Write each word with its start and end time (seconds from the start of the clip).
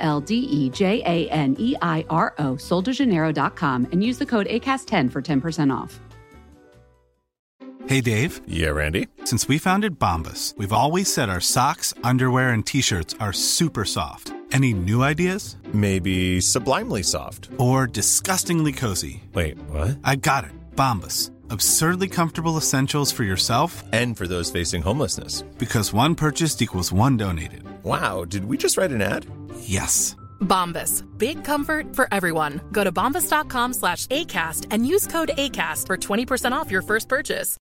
L 0.00 0.20
D 0.20 0.34
E 0.34 0.70
J 0.70 1.02
A 1.06 1.30
N 1.30 1.56
E 1.58 1.76
I 1.80 2.04
R 2.10 2.34
O, 2.38 2.54
soldejaneiro.com, 2.54 3.88
and 3.92 4.02
use 4.02 4.18
the 4.18 4.26
code 4.26 4.46
ACAST10 4.46 5.10
for 5.12 5.22
10% 5.22 5.72
off. 5.74 6.00
Hey, 7.86 8.00
Dave. 8.00 8.40
Yeah, 8.46 8.68
Randy. 8.68 9.08
Since 9.24 9.48
we 9.48 9.58
founded 9.58 9.98
Bombas, 9.98 10.56
we've 10.56 10.72
always 10.72 11.12
said 11.12 11.28
our 11.28 11.40
socks, 11.40 11.92
underwear, 12.04 12.50
and 12.50 12.64
t 12.64 12.80
shirts 12.82 13.16
are 13.18 13.32
super 13.32 13.84
soft. 13.84 14.32
Any 14.52 14.72
new 14.74 15.02
ideas? 15.02 15.56
Maybe 15.72 16.40
sublimely 16.40 17.02
soft. 17.02 17.48
Or 17.58 17.86
disgustingly 17.86 18.72
cozy. 18.72 19.22
Wait, 19.34 19.58
what? 19.70 19.98
I 20.04 20.16
got 20.16 20.44
it. 20.44 20.52
Bombas. 20.76 21.30
Absurdly 21.50 22.08
comfortable 22.08 22.56
essentials 22.56 23.10
for 23.10 23.24
yourself 23.24 23.82
and 23.92 24.16
for 24.16 24.28
those 24.28 24.50
facing 24.50 24.82
homelessness. 24.82 25.42
Because 25.58 25.92
one 25.92 26.14
purchased 26.14 26.62
equals 26.62 26.92
one 26.92 27.16
donated. 27.16 27.64
Wow, 27.82 28.24
did 28.24 28.44
we 28.44 28.56
just 28.56 28.76
write 28.76 28.92
an 28.92 29.02
ad? 29.02 29.26
Yes. 29.62 30.16
Bombas. 30.40 31.04
Big 31.18 31.44
comfort 31.44 31.94
for 31.94 32.08
everyone. 32.12 32.60
Go 32.72 32.84
to 32.84 32.92
bombas.com 32.92 33.72
slash 33.74 34.06
ACAST 34.06 34.66
and 34.70 34.86
use 34.86 35.06
code 35.06 35.30
ACAST 35.36 35.86
for 35.86 35.96
20% 35.96 36.52
off 36.52 36.70
your 36.70 36.82
first 36.82 37.08
purchase. 37.08 37.56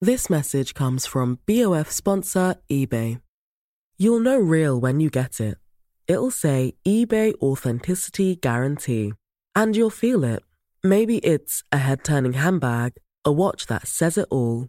This 0.00 0.30
message 0.30 0.74
comes 0.74 1.06
from 1.06 1.40
BOF 1.46 1.90
sponsor 1.90 2.54
eBay. 2.70 3.20
You'll 3.98 4.20
know 4.20 4.38
real 4.38 4.80
when 4.80 5.00
you 5.00 5.10
get 5.10 5.40
it. 5.40 5.58
It'll 6.06 6.30
say 6.30 6.74
eBay 6.86 7.34
Authenticity 7.42 8.36
Guarantee. 8.36 9.12
And 9.56 9.74
you'll 9.74 9.90
feel 9.90 10.22
it. 10.22 10.44
Maybe 10.84 11.18
it's 11.18 11.64
a 11.72 11.78
head 11.78 12.04
turning 12.04 12.34
handbag, 12.34 12.92
a 13.24 13.32
watch 13.32 13.66
that 13.66 13.88
says 13.88 14.16
it 14.16 14.28
all, 14.30 14.68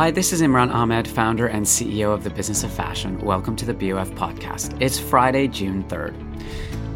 Hi, 0.00 0.10
this 0.10 0.32
is 0.32 0.40
Imran 0.40 0.72
Ahmed, 0.72 1.06
founder 1.06 1.48
and 1.48 1.66
CEO 1.66 2.14
of 2.14 2.24
the 2.24 2.30
Business 2.30 2.64
of 2.64 2.72
Fashion. 2.72 3.18
Welcome 3.18 3.54
to 3.56 3.66
the 3.66 3.74
BOF 3.74 4.08
podcast. 4.12 4.74
It's 4.80 4.98
Friday, 4.98 5.46
June 5.46 5.84
3rd. 5.84 6.14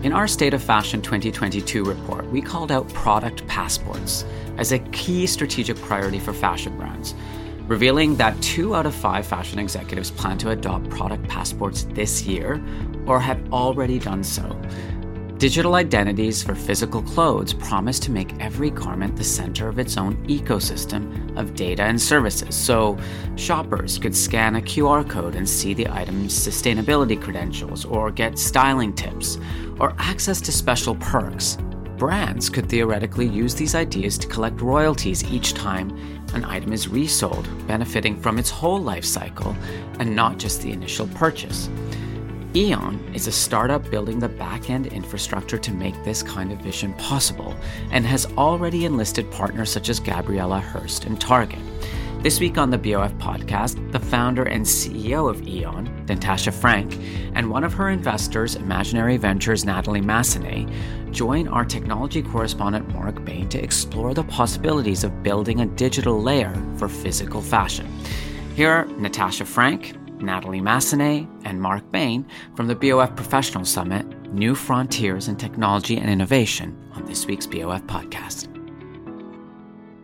In 0.03 0.15
our 0.15 0.27
State 0.27 0.55
of 0.55 0.63
Fashion 0.63 1.03
2022 1.03 1.85
report, 1.85 2.25
we 2.31 2.41
called 2.41 2.73
out 2.73 2.89
product 2.95 3.47
passports 3.47 4.25
as 4.57 4.73
a 4.73 4.79
key 4.79 5.27
strategic 5.27 5.77
priority 5.83 6.19
for 6.19 6.33
fashion 6.33 6.79
brands, 6.79 7.15
revealing 7.67 8.17
that 8.17 8.41
two 8.41 8.75
out 8.75 8.87
of 8.87 8.95
five 8.95 9.27
fashion 9.27 9.59
executives 9.59 10.11
plan 10.11 10.39
to 10.39 10.49
adopt 10.49 10.89
product 10.89 11.29
passports 11.29 11.83
this 11.91 12.23
year 12.23 12.59
or 13.07 13.21
have 13.21 13.53
already 13.53 13.99
done 13.99 14.25
so. 14.25 14.59
Digital 15.45 15.75
identities 15.75 16.43
for 16.43 16.55
physical 16.55 17.03
clothes 17.03 17.53
promise 17.53 18.01
to 18.01 18.11
make 18.11 18.33
every 18.41 18.71
garment 18.71 19.15
the 19.15 19.23
center 19.23 19.69
of 19.69 19.79
its 19.79 19.99
own 19.99 20.17
ecosystem 20.27 21.37
of 21.37 21.55
data 21.55 21.83
and 21.83 22.01
services. 22.01 22.55
So, 22.55 22.97
shoppers 23.37 23.99
could 23.99 24.17
scan 24.17 24.57
a 24.57 24.63
QR 24.63 25.07
code 25.07 25.35
and 25.35 25.47
see 25.47 25.75
the 25.75 25.87
item's 25.89 26.33
sustainability 26.33 27.21
credentials, 27.21 27.85
or 27.85 28.11
get 28.11 28.39
styling 28.39 28.95
tips, 28.95 29.37
or 29.79 29.95
access 29.99 30.41
to 30.41 30.51
special 30.51 30.95
perks. 30.95 31.59
Brands 31.99 32.49
could 32.49 32.71
theoretically 32.71 33.27
use 33.27 33.55
these 33.55 33.75
ideas 33.75 34.17
to 34.17 34.27
collect 34.29 34.63
royalties 34.63 35.25
each 35.25 35.53
time 35.53 35.95
an 36.33 36.47
item 36.47 36.73
is 36.73 36.89
resold, 36.89 37.47
benefiting 37.67 38.19
from 38.19 38.39
its 38.39 38.49
whole 38.49 38.81
life 38.81 39.05
cycle 39.05 39.55
and 39.99 40.17
not 40.17 40.39
just 40.39 40.63
the 40.63 40.73
initial 40.73 41.07
purchase. 41.09 41.69
Eon 42.57 43.01
is 43.13 43.27
a 43.27 43.33
startup 43.33 43.91
building 43.91 44.21
the 44.21 44.29
back 44.29 44.71
end 44.71 44.87
infrastructure 44.87 45.59
to 45.59 45.75
make 45.75 46.05
this 46.05 46.23
kind 46.23 46.53
of 46.53 46.61
vision 46.61 46.93
possible 46.95 47.53
and 47.91 48.07
has 48.07 48.27
already 48.39 48.85
enlisted 48.85 49.29
partners 49.33 49.73
such 49.73 49.89
as 49.89 49.99
Gabriela 49.99 50.61
Hearst 50.61 51.05
and 51.05 51.21
Target. 51.21 51.59
This 52.21 52.39
week 52.39 52.57
on 52.57 52.71
the 52.71 52.79
BOF 52.79 53.13
podcast, 53.15 53.91
the 53.91 53.99
founder 53.99 54.45
and 54.45 54.65
CEO 54.65 55.29
of 55.29 55.47
Eon, 55.49 56.07
Natasha 56.09 56.53
Franck, 56.53 56.97
and 57.35 57.51
one 57.51 57.65
of 57.65 57.75
her 57.75 57.89
investors, 57.89 58.55
Imaginary 58.55 59.17
Ventures' 59.17 59.65
Natalie 59.65 60.01
Massenet, 60.01 60.71
join 61.11 61.49
our 61.49 61.65
technology 61.65 62.23
correspondent 62.23 62.89
Marc 62.95 63.25
Bain 63.25 63.49
to 63.49 63.61
explore 63.61 64.15
the 64.15 64.25
possibilities 64.25 65.03
of 65.03 65.25
building 65.25 65.61
a 65.61 65.67
digital 65.67 66.23
layer 66.23 66.55
for 66.77 66.89
physical 66.89 67.43
fashion. 67.43 67.89
Here 68.55 68.71
are 68.71 68.87
Natasha 68.87 69.45
Franck, 69.45 69.97
Natalie 70.25 70.61
Massenet, 70.61 71.29
and 71.45 71.61
Marc 71.61 71.91
Bain 71.93 72.27
from 72.57 72.67
the 72.67 72.75
BOF 72.75 73.15
Professional 73.17 73.65
Summit 73.65 74.07
New 74.33 74.55
Frontiers 74.55 75.29
in 75.29 75.37
Technology 75.37 75.97
and 75.97 76.11
Innovation 76.11 76.77
on 76.95 77.05
this 77.05 77.27
week's 77.27 77.47
BOF 77.47 77.83
podcast. 77.83 78.49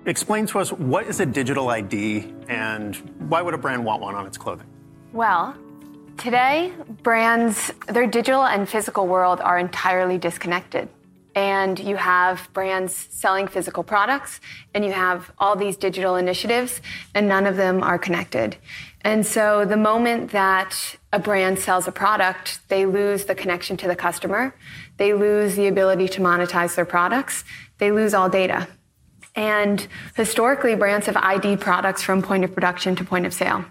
Explain 0.07 0.47
to 0.47 0.59
us 0.59 0.73
what 0.73 1.07
is 1.07 1.21
a 1.21 1.27
digital 1.27 1.69
ID 1.69 2.33
and 2.49 2.97
why 3.29 3.43
would 3.43 3.55
a 3.55 3.59
brand 3.59 3.85
want 3.85 4.01
one 4.03 4.15
on 4.15 4.27
its 4.27 4.39
clothing? 4.39 4.67
Well, 5.13 5.57
today, 6.17 6.73
brands, 7.03 7.73
their 7.89 8.07
digital 8.07 8.45
and 8.45 8.69
physical 8.69 9.07
world 9.07 9.41
are 9.41 9.59
entirely 9.59 10.19
disconnected. 10.19 10.89
And 11.35 11.79
you 11.79 11.97
have 11.97 12.49
brands 12.53 12.95
selling 13.11 13.47
physical 13.47 13.83
products, 13.85 14.41
and 14.75 14.85
you 14.85 14.93
have 14.93 15.31
all 15.39 15.55
these 15.55 15.77
digital 15.77 16.17
initiatives, 16.17 16.81
and 17.15 17.29
none 17.29 17.47
of 17.47 17.57
them 17.57 17.83
are 17.83 17.99
connected. 17.99 18.57
And 19.03 19.25
so 19.25 19.65
the 19.65 19.77
moment 19.77 20.33
that 20.33 20.97
a 21.13 21.19
brand 21.19 21.59
sells 21.59 21.89
a 21.89 21.93
product, 21.93 22.61
they 22.69 22.85
lose 22.85 23.25
the 23.25 23.35
connection 23.35 23.77
to 23.79 23.89
the 23.89 23.97
customer. 23.97 24.55
They 24.99 25.15
lose 25.15 25.57
the 25.57 25.69
ability 25.69 26.09
to 26.09 26.21
monetize 26.21 26.75
their 26.75 26.85
products. 26.85 27.45
They 27.79 27.93
lose 27.93 28.13
all 28.13 28.29
data. 28.29 28.69
And 29.35 29.87
historically, 30.17 30.75
brands 30.75 31.07
have 31.07 31.17
ID 31.17 31.57
products 31.59 32.03
from 32.03 32.21
point 32.21 32.45
of 32.45 32.53
production 32.53 32.97
to 32.97 33.05
point 33.05 33.25
of 33.25 33.33
sale. 33.33 33.65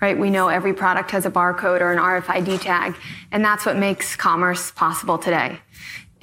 Right? 0.00 0.18
We 0.18 0.30
know 0.30 0.48
every 0.48 0.72
product 0.72 1.10
has 1.12 1.24
a 1.24 1.30
barcode 1.30 1.80
or 1.80 1.92
an 1.92 1.98
RFID 1.98 2.60
tag, 2.60 2.96
and 3.30 3.44
that's 3.44 3.64
what 3.64 3.76
makes 3.76 4.16
commerce 4.16 4.70
possible 4.70 5.18
today. 5.18 5.60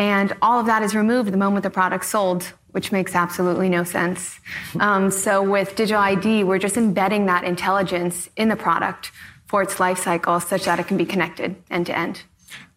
And 0.01 0.35
all 0.41 0.59
of 0.59 0.65
that 0.65 0.81
is 0.81 0.95
removed 0.95 1.31
the 1.31 1.37
moment 1.37 1.61
the 1.61 1.69
product's 1.69 2.09
sold, 2.09 2.53
which 2.71 2.91
makes 2.91 3.13
absolutely 3.13 3.69
no 3.69 3.83
sense. 3.83 4.39
Um, 4.79 5.11
so 5.11 5.43
with 5.43 5.75
digital 5.75 6.01
ID, 6.01 6.43
we're 6.43 6.57
just 6.57 6.75
embedding 6.75 7.27
that 7.27 7.43
intelligence 7.43 8.27
in 8.35 8.49
the 8.49 8.55
product 8.55 9.11
for 9.45 9.61
its 9.61 9.79
life 9.79 9.99
cycle 9.99 10.39
such 10.39 10.65
that 10.65 10.79
it 10.79 10.87
can 10.87 10.97
be 10.97 11.05
connected 11.05 11.55
end 11.69 11.85
to 11.85 11.95
end. 11.95 12.23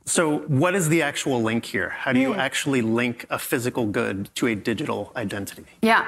So, 0.05 0.41
what 0.41 0.75
is 0.75 0.91
the 0.91 1.01
actual 1.01 1.41
link 1.41 1.65
here? 1.65 1.89
How 1.89 2.13
do 2.13 2.21
you 2.21 2.35
actually 2.35 2.83
link 2.83 3.25
a 3.31 3.39
physical 3.39 3.87
good 3.87 4.29
to 4.35 4.49
a 4.49 4.55
digital 4.55 5.11
identity? 5.17 5.65
Yeah. 5.81 6.05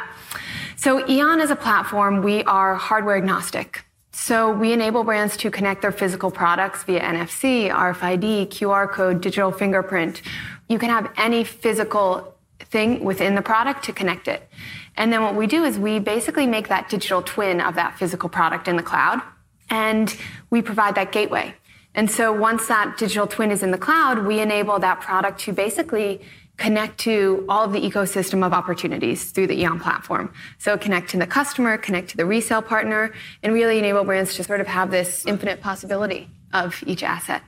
So, 0.76 1.08
Eon 1.08 1.40
as 1.40 1.50
a 1.50 1.56
platform, 1.56 2.22
we 2.22 2.44
are 2.44 2.74
hardware 2.74 3.16
agnostic. 3.16 3.85
So, 4.18 4.50
we 4.50 4.72
enable 4.72 5.04
brands 5.04 5.36
to 5.36 5.50
connect 5.50 5.82
their 5.82 5.92
physical 5.92 6.30
products 6.30 6.82
via 6.84 7.00
NFC, 7.00 7.70
RFID, 7.70 8.48
QR 8.48 8.90
code, 8.90 9.20
digital 9.20 9.52
fingerprint. 9.52 10.22
You 10.70 10.78
can 10.78 10.88
have 10.88 11.12
any 11.18 11.44
physical 11.44 12.34
thing 12.58 13.04
within 13.04 13.34
the 13.34 13.42
product 13.42 13.84
to 13.84 13.92
connect 13.92 14.26
it. 14.26 14.48
And 14.96 15.12
then 15.12 15.22
what 15.22 15.34
we 15.34 15.46
do 15.46 15.64
is 15.64 15.78
we 15.78 15.98
basically 15.98 16.46
make 16.46 16.68
that 16.68 16.88
digital 16.88 17.20
twin 17.20 17.60
of 17.60 17.74
that 17.74 17.98
physical 17.98 18.30
product 18.30 18.68
in 18.68 18.76
the 18.76 18.82
cloud, 18.82 19.20
and 19.68 20.16
we 20.48 20.62
provide 20.62 20.94
that 20.94 21.12
gateway. 21.12 21.54
And 21.94 22.10
so 22.10 22.32
once 22.32 22.66
that 22.68 22.96
digital 22.96 23.26
twin 23.26 23.50
is 23.50 23.62
in 23.62 23.70
the 23.70 23.78
cloud, 23.78 24.26
we 24.26 24.40
enable 24.40 24.78
that 24.78 25.02
product 25.02 25.40
to 25.40 25.52
basically 25.52 26.22
connect 26.56 26.98
to 27.00 27.44
all 27.48 27.64
of 27.64 27.72
the 27.72 27.80
ecosystem 27.80 28.44
of 28.44 28.52
opportunities 28.52 29.30
through 29.30 29.46
the 29.46 29.60
Eon 29.60 29.78
platform. 29.80 30.32
So 30.58 30.76
connect 30.78 31.10
to 31.10 31.18
the 31.18 31.26
customer, 31.26 31.76
connect 31.78 32.10
to 32.10 32.16
the 32.16 32.24
resale 32.26 32.62
partner, 32.62 33.12
and 33.42 33.52
really 33.52 33.78
enable 33.78 34.04
brands 34.04 34.34
to 34.36 34.44
sort 34.44 34.60
of 34.60 34.66
have 34.66 34.90
this 34.90 35.24
infinite 35.26 35.60
possibility. 35.60 36.28
of 36.52 36.82
each 36.86 37.02
asset. 37.02 37.42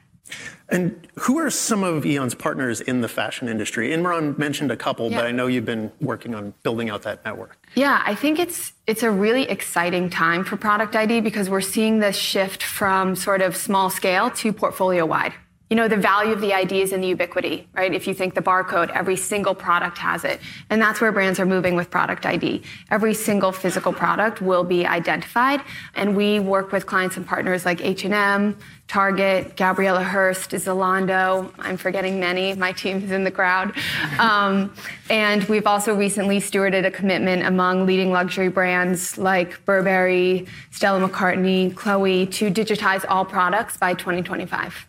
And 0.69 1.06
who 1.20 1.38
are 1.38 1.49
some 1.49 1.82
of 1.82 2.05
Eon's 2.05 2.34
partners 2.34 2.81
in 2.82 3.00
the 3.00 3.08
fashion 3.08 3.49
industry? 3.49 3.90
Imran 3.90 4.37
mentioned 4.37 4.70
a 4.70 4.76
couple, 4.76 5.11
Yeah. 5.11 5.19
but 5.19 5.26
I 5.26 5.31
know 5.31 5.46
you've 5.46 5.64
been 5.64 5.90
working 6.00 6.34
on 6.34 6.52
building 6.62 6.90
out 6.90 7.02
that 7.02 7.25
network. 7.25 7.56
Yeah, 7.75 8.02
I 8.04 8.14
think 8.14 8.38
it's 8.38 8.72
it's 8.87 9.02
a 9.02 9.11
really 9.11 9.44
exciting 9.49 10.11
time 10.11 10.44
for 10.44 10.56
product 10.58 10.94
ID 10.96 11.20
because 11.20 11.49
we're 11.49 11.62
seeing 11.62 12.00
this 12.00 12.16
shift 12.16 12.62
from 12.62 13.16
sort 13.16 13.40
of 13.40 13.56
small 13.56 13.88
scale 13.88 14.31
to 14.32 14.52
portfolio 14.52 15.06
wide. 15.06 15.32
You 15.70 15.76
know, 15.76 15.86
the 15.86 15.98
value 15.98 16.32
of 16.32 16.40
the 16.40 16.54
ID 16.54 16.80
is 16.80 16.92
in 16.94 17.02
the 17.02 17.08
ubiquity, 17.08 17.68
right? 17.74 17.92
If 17.92 18.06
you 18.06 18.14
think 18.14 18.34
the 18.34 18.40
barcode, 18.40 18.88
every 18.90 19.16
single 19.16 19.54
product 19.54 19.98
has 19.98 20.24
it. 20.24 20.40
And 20.70 20.80
that's 20.80 21.00
where 21.00 21.12
brands 21.12 21.38
are 21.38 21.44
moving 21.44 21.76
with 21.76 21.90
product 21.90 22.24
ID. 22.24 22.62
Every 22.90 23.12
single 23.12 23.52
physical 23.52 23.92
product 23.92 24.40
will 24.40 24.64
be 24.64 24.86
identified. 24.86 25.60
And 25.94 26.16
we 26.16 26.40
work 26.40 26.72
with 26.72 26.86
clients 26.86 27.18
and 27.18 27.26
partners 27.26 27.66
like 27.66 27.82
H&M, 27.82 28.56
Target, 28.86 29.56
Gabriela 29.56 30.02
Hearst, 30.02 30.52
Zalando. 30.52 31.52
I'm 31.58 31.76
forgetting 31.76 32.18
many. 32.18 32.54
My 32.54 32.72
team 32.72 33.02
is 33.04 33.10
in 33.10 33.24
the 33.24 33.30
crowd. 33.30 33.74
Um, 34.18 34.72
and 35.10 35.44
we've 35.44 35.66
also 35.66 35.94
recently 35.94 36.38
stewarded 36.38 36.86
a 36.86 36.90
commitment 36.90 37.42
among 37.42 37.84
leading 37.84 38.10
luxury 38.10 38.48
brands 38.48 39.18
like 39.18 39.62
Burberry, 39.66 40.46
Stella 40.70 41.06
McCartney, 41.06 41.76
Chloe 41.76 42.24
to 42.28 42.50
digitize 42.50 43.04
all 43.06 43.26
products 43.26 43.76
by 43.76 43.92
2025. 43.92 44.88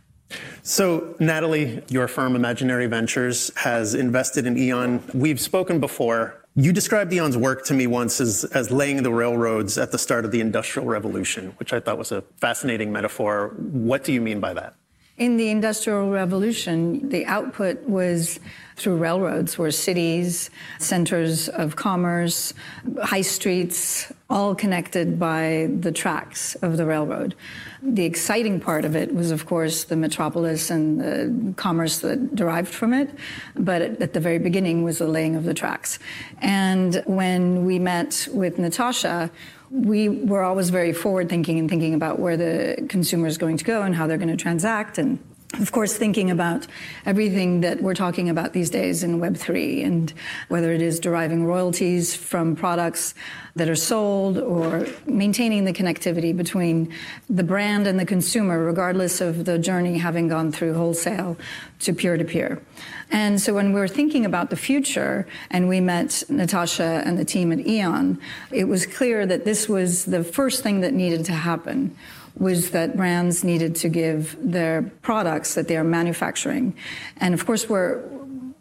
So, 0.61 1.15
Natalie, 1.19 1.81
your 1.89 2.07
firm, 2.07 2.35
Imaginary 2.35 2.87
Ventures, 2.87 3.51
has 3.55 3.95
invested 3.95 4.45
in 4.45 4.57
Eon. 4.57 5.03
We've 5.13 5.39
spoken 5.39 5.79
before. 5.79 6.45
You 6.55 6.73
described 6.73 7.13
Eon's 7.13 7.37
work 7.37 7.65
to 7.65 7.73
me 7.73 7.87
once 7.87 8.19
as, 8.19 8.43
as 8.45 8.69
laying 8.69 9.01
the 9.01 9.11
railroads 9.11 9.77
at 9.77 9.91
the 9.91 9.97
start 9.97 10.25
of 10.25 10.31
the 10.31 10.41
Industrial 10.41 10.87
Revolution, 10.87 11.53
which 11.57 11.73
I 11.73 11.79
thought 11.79 11.97
was 11.97 12.11
a 12.11 12.21
fascinating 12.37 12.91
metaphor. 12.91 13.55
What 13.57 14.03
do 14.03 14.11
you 14.11 14.21
mean 14.21 14.39
by 14.39 14.53
that? 14.53 14.75
In 15.19 15.35
the 15.35 15.49
Industrial 15.49 16.09
Revolution, 16.09 17.09
the 17.09 17.25
output 17.25 17.83
was 17.83 18.39
through 18.77 18.95
railroads, 18.95 19.57
where 19.57 19.69
cities, 19.69 20.49
centers 20.77 21.49
of 21.49 21.75
commerce, 21.75 22.53
high 23.03 23.19
streets, 23.19 24.13
all 24.29 24.55
connected 24.55 25.19
by 25.19 25.69
the 25.77 25.91
tracks 25.91 26.55
of 26.61 26.77
the 26.77 26.85
railroad. 26.85 27.35
The 27.83 28.05
exciting 28.05 28.61
part 28.61 28.85
of 28.85 28.95
it 28.95 29.13
was, 29.13 29.31
of 29.31 29.45
course, 29.45 29.83
the 29.83 29.97
metropolis 29.97 30.69
and 30.69 31.01
the 31.01 31.53
commerce 31.55 31.99
that 31.99 32.33
derived 32.33 32.73
from 32.73 32.93
it. 32.93 33.09
But 33.57 33.81
at 33.81 34.13
the 34.13 34.21
very 34.21 34.39
beginning 34.39 34.83
was 34.83 34.99
the 34.99 35.07
laying 35.07 35.35
of 35.35 35.43
the 35.43 35.53
tracks. 35.53 35.99
And 36.41 37.03
when 37.05 37.65
we 37.65 37.77
met 37.77 38.29
with 38.31 38.57
Natasha, 38.57 39.29
we 39.71 40.09
were 40.09 40.43
always 40.43 40.69
very 40.69 40.93
forward 40.93 41.29
thinking 41.29 41.59
and 41.59 41.69
thinking 41.69 41.93
about 41.93 42.19
where 42.19 42.35
the 42.37 42.85
consumer 42.89 43.27
is 43.27 43.37
going 43.37 43.57
to 43.57 43.65
go 43.65 43.83
and 43.83 43.95
how 43.95 44.07
they're 44.07 44.17
going 44.17 44.29
to 44.29 44.37
transact 44.37 44.97
and 44.97 45.19
of 45.57 45.71
course, 45.71 45.97
thinking 45.97 46.29
about 46.29 46.67
everything 47.07 47.61
that 47.61 47.81
we're 47.81 47.95
talking 47.95 48.29
about 48.29 48.53
these 48.53 48.69
days 48.69 49.01
in 49.01 49.19
Web3 49.19 49.83
and 49.83 50.13
whether 50.47 50.71
it 50.71 50.81
is 50.81 50.99
deriving 50.99 51.43
royalties 51.43 52.15
from 52.15 52.55
products 52.55 53.15
that 53.55 53.67
are 53.67 53.75
sold 53.75 54.37
or 54.37 54.85
maintaining 55.07 55.65
the 55.65 55.73
connectivity 55.73 56.37
between 56.37 56.93
the 57.31 57.43
brand 57.43 57.87
and 57.87 57.99
the 57.99 58.05
consumer, 58.05 58.63
regardless 58.63 59.21
of 59.21 59.45
the 59.45 59.57
journey 59.57 59.97
having 59.97 60.27
gone 60.27 60.51
through 60.51 60.75
wholesale 60.75 61.35
to 61.79 61.93
peer 61.93 62.15
to 62.15 62.23
peer. 62.23 62.61
And 63.09 63.41
so 63.41 63.55
when 63.55 63.73
we 63.73 63.79
were 63.79 63.87
thinking 63.87 64.25
about 64.25 64.51
the 64.51 64.55
future 64.55 65.27
and 65.49 65.67
we 65.67 65.81
met 65.81 66.23
Natasha 66.29 67.01
and 67.05 67.17
the 67.17 67.25
team 67.25 67.51
at 67.51 67.65
Eon, 67.65 68.19
it 68.51 68.65
was 68.65 68.85
clear 68.85 69.25
that 69.25 69.45
this 69.45 69.67
was 69.67 70.05
the 70.05 70.23
first 70.23 70.61
thing 70.61 70.81
that 70.81 70.93
needed 70.93 71.25
to 71.25 71.33
happen 71.33 71.95
was 72.39 72.71
that 72.71 72.95
brands 72.95 73.43
needed 73.43 73.75
to 73.75 73.89
give 73.89 74.37
their 74.41 74.83
products 75.01 75.55
that 75.55 75.67
they 75.67 75.77
are 75.77 75.83
manufacturing. 75.83 76.73
And 77.17 77.33
of 77.33 77.45
course, 77.45 77.69
we're 77.69 78.01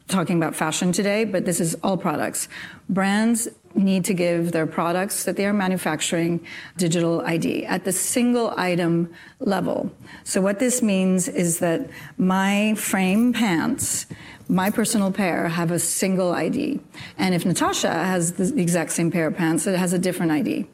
talking 0.09 0.37
about 0.37 0.57
fashion 0.57 0.91
today, 0.91 1.25
but 1.25 1.45
this 1.45 1.61
is 1.61 1.77
all 1.83 1.97
products. 1.97 2.49
Brands 2.89 3.49
need 3.75 4.05
to 4.07 4.15
give 4.15 4.53
their 4.53 4.67
products 4.67 5.25
that 5.25 5.37
they 5.37 5.47
are 5.47 5.53
manufacturing 5.53 6.45
digital 6.77 7.21
ID 7.21 7.65
at 7.67 7.85
the 7.85 7.93
single 7.93 8.53
item 8.57 9.13
level. 9.39 9.91
So 10.25 10.41
what 10.41 10.59
this 10.59 10.83
means 10.83 11.29
is 11.29 11.59
that 11.61 11.89
my 12.17 12.75
frame 12.75 13.33
pants 13.33 14.07
my 14.49 14.71
personal 14.71 15.13
pair 15.13 15.49
have 15.49 15.71
a 15.71 15.79
single 15.79 16.33
ID. 16.33 16.81
And 17.19 17.35
if 17.35 17.45
Natasha 17.45 17.93
has 17.93 18.33
the 18.33 18.59
exact 18.61 18.93
same 18.93 19.11
pair 19.11 19.27
of 19.27 19.37
pants, 19.37 19.67
it 19.67 19.79
has 19.79 19.93
a 19.93 19.99
different 19.99 20.33
ID. 20.33 20.67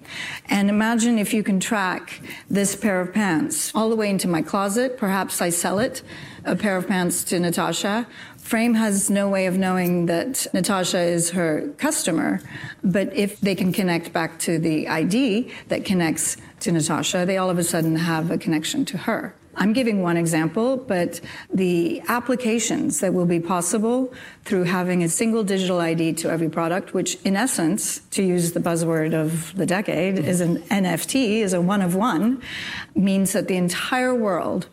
And 0.49 0.71
imagine 0.71 1.19
if 1.19 1.35
you 1.35 1.43
can 1.43 1.59
track 1.59 2.21
this 2.49 2.77
pair 2.77 3.01
of 3.01 3.13
pants 3.13 3.75
all 3.75 3.91
the 3.91 3.97
way 3.97 4.09
into 4.11 4.29
my 4.29 4.43
closet. 4.43 4.97
Perhaps 4.97 5.43
I 5.43 5.51
sell 5.51 5.81
it, 5.81 6.03
a 6.45 6.55
pair 6.55 6.77
of 6.77 6.87
pants 6.87 7.25
to 7.25 7.41
Natasha. 7.41 8.07
Frame 8.39 8.75
has 8.75 9.11
no 9.11 9.29
way 9.29 9.47
of 9.47 9.57
knowing 9.57 10.07
that 10.07 10.47
Natasha 10.53 11.01
is 11.01 11.31
her 11.31 11.73
customer, 11.79 12.41
but 12.85 13.13
if 13.15 13.41
they 13.41 13.55
can 13.55 13.73
connect 13.73 14.13
back 14.13 14.39
to 14.41 14.59
the 14.59 14.87
ID 14.87 15.51
that 15.69 15.85
connects 15.85 16.37
to 16.61 16.71
Natasha, 16.71 17.25
they 17.27 17.39
all 17.39 17.51
of 17.51 17.59
a 17.59 17.65
sudden 17.65 17.97
have 17.97 18.31
a 18.31 18.39
connection 18.39 18.85
to 18.85 18.99
her. 18.99 19.35
I'm 19.57 19.73
giving 19.73 20.03
one 20.03 20.17
example, 20.17 20.77
but 20.77 21.21
the 21.53 22.03
applications 22.09 23.01
that 23.01 23.15
will 23.15 23.27
be 23.27 23.41
possible 23.41 24.13
through 24.45 24.65
having 24.65 25.03
a 25.03 25.09
single 25.09 25.45
digital 25.45 25.81
ID 25.81 26.15
to 26.15 26.31
every 26.31 26.49
product, 26.49 26.95
which 26.95 27.17
in 27.25 27.37
essence, 27.37 28.01
to 28.11 28.23
use 28.23 28.53
the 28.53 28.61
buzzword 28.61 29.15
of 29.15 29.57
the 29.57 29.67
decade, 29.67 30.19
is 30.19 30.41
an 30.41 30.59
NFT, 30.65 31.41
is 31.41 31.53
a 31.53 31.61
one 31.61 31.83
of 31.83 31.95
one, 31.95 32.43
means 32.95 33.33
that 33.33 33.49
the 33.49 33.57
entire 33.57 34.15
world 34.15 34.69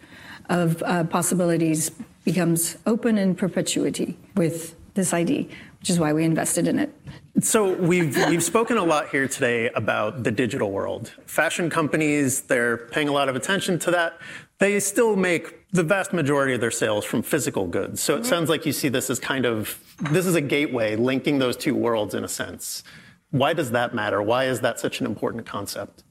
of 0.49 0.81
uh, 0.83 1.03
possibilities 1.05 1.91
becomes 2.23 2.77
open 2.85 3.17
in 3.17 3.35
perpetuity 3.35 4.17
with 4.35 4.75
this 4.93 5.13
ID, 5.13 5.49
which 5.79 5.89
is 5.89 5.99
why 5.99 6.13
we 6.13 6.23
invested 6.23 6.67
in 6.67 6.77
it. 6.77 6.93
So 7.39 7.73
we've 7.73 8.15
we've 8.29 8.43
spoken 8.43 8.77
a 8.77 8.83
lot 8.83 9.09
here 9.09 9.27
today 9.27 9.69
about 9.69 10.23
the 10.23 10.31
digital 10.31 10.69
world. 10.69 11.13
Fashion 11.25 11.69
companies, 11.69 12.41
they're 12.41 12.77
paying 12.77 13.07
a 13.07 13.13
lot 13.13 13.29
of 13.29 13.35
attention 13.37 13.79
to 13.79 13.91
that. 13.91 14.19
They 14.61 14.79
still 14.79 15.15
make 15.15 15.67
the 15.71 15.81
vast 15.81 16.13
majority 16.13 16.53
of 16.53 16.61
their 16.61 16.69
sales 16.69 17.03
from 17.03 17.23
physical 17.23 17.65
goods. 17.65 17.99
So 17.99 18.13
it 18.13 18.17
mm-hmm. 18.17 18.29
sounds 18.29 18.47
like 18.47 18.63
you 18.63 18.71
see 18.71 18.89
this 18.89 19.09
as 19.09 19.19
kind 19.19 19.43
of 19.43 19.79
this 20.11 20.27
is 20.27 20.35
a 20.35 20.41
gateway 20.41 20.95
linking 20.95 21.39
those 21.39 21.57
two 21.57 21.73
worlds 21.73 22.13
in 22.13 22.23
a 22.23 22.27
sense. 22.27 22.83
Why 23.31 23.53
does 23.53 23.71
that 23.71 23.95
matter? 23.95 24.21
Why 24.21 24.45
is 24.45 24.59
that 24.59 24.79
such 24.79 24.99
an 24.99 25.07
important 25.07 25.47
concept? 25.47 26.03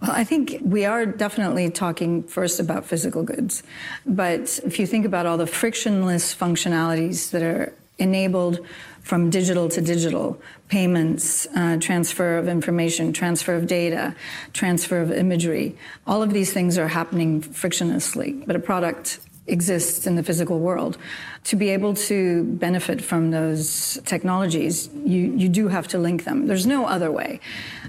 Well, 0.00 0.12
I 0.12 0.24
think 0.24 0.56
we 0.62 0.86
are 0.86 1.04
definitely 1.04 1.68
talking 1.68 2.22
first 2.22 2.58
about 2.58 2.86
physical 2.86 3.22
goods. 3.22 3.62
But 4.06 4.58
if 4.64 4.78
you 4.78 4.86
think 4.86 5.04
about 5.04 5.26
all 5.26 5.36
the 5.36 5.46
frictionless 5.46 6.34
functionalities 6.34 7.32
that 7.32 7.42
are 7.42 7.74
enabled 7.98 8.66
from 9.02 9.30
digital 9.30 9.68
to 9.68 9.80
digital 9.80 10.40
payments, 10.68 11.46
uh, 11.56 11.76
transfer 11.78 12.38
of 12.38 12.48
information, 12.48 13.12
transfer 13.12 13.54
of 13.54 13.66
data, 13.66 14.14
transfer 14.52 15.00
of 15.00 15.10
imagery. 15.10 15.76
All 16.06 16.22
of 16.22 16.32
these 16.32 16.52
things 16.52 16.78
are 16.78 16.88
happening 16.88 17.42
frictionlessly, 17.42 18.46
but 18.46 18.56
a 18.56 18.60
product 18.60 19.20
exists 19.46 20.06
in 20.06 20.16
the 20.16 20.22
physical 20.22 20.60
world. 20.60 20.96
To 21.44 21.56
be 21.56 21.70
able 21.70 21.94
to 21.94 22.44
benefit 22.44 23.02
from 23.02 23.30
those 23.30 23.98
technologies, 24.04 24.88
you, 25.04 25.34
you 25.34 25.48
do 25.48 25.68
have 25.68 25.88
to 25.88 25.98
link 25.98 26.24
them. 26.24 26.46
There's 26.46 26.66
no 26.66 26.86
other 26.86 27.10
way. 27.10 27.40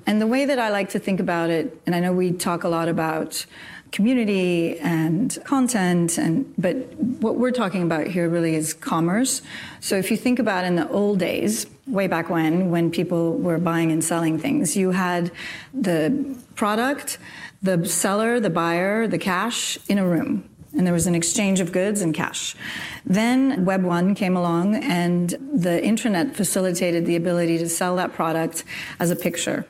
And 0.07 0.19
the 0.21 0.27
way 0.27 0.45
that 0.45 0.57
I 0.57 0.69
like 0.69 0.89
to 0.89 0.99
think 0.99 1.19
about 1.19 1.49
it, 1.49 1.79
and 1.85 1.93
I 1.93 1.99
know 1.99 2.13
we 2.13 2.31
talk 2.31 2.63
a 2.63 2.69
lot 2.69 2.87
about 2.87 3.45
community 3.91 4.79
and 4.79 5.37
content 5.43 6.17
and 6.17 6.53
but 6.57 6.75
what 7.19 7.35
we're 7.35 7.51
talking 7.51 7.83
about 7.83 8.07
here 8.07 8.29
really 8.29 8.55
is 8.55 8.73
commerce 8.73 9.41
so 9.81 9.97
if 9.97 10.09
you 10.09 10.15
think 10.15 10.39
about 10.39 10.63
in 10.63 10.75
the 10.75 10.89
old 10.89 11.19
days 11.19 11.65
way 11.87 12.07
back 12.07 12.29
when 12.29 12.71
when 12.71 12.89
people 12.89 13.37
were 13.37 13.57
buying 13.57 13.91
and 13.91 14.03
selling 14.03 14.39
things 14.39 14.77
you 14.77 14.91
had 14.91 15.29
the 15.73 16.37
product 16.55 17.17
the 17.61 17.85
seller 17.85 18.39
the 18.39 18.49
buyer 18.49 19.07
the 19.07 19.17
cash 19.17 19.77
in 19.89 19.97
a 19.97 20.05
room 20.05 20.47
and 20.73 20.85
there 20.85 20.93
was 20.93 21.07
an 21.07 21.15
exchange 21.15 21.59
of 21.59 21.71
goods 21.71 22.01
and 22.01 22.13
cash. 22.13 22.55
Then 23.05 23.65
Web 23.65 23.83
1 23.83 24.15
came 24.15 24.37
along 24.37 24.75
and 24.75 25.29
the 25.53 25.83
internet 25.83 26.35
facilitated 26.35 27.05
the 27.05 27.15
ability 27.15 27.57
to 27.57 27.67
sell 27.67 27.95
that 27.97 28.13
product 28.13 28.63
as 28.99 29.11
a 29.11 29.15
picture. 29.15 29.65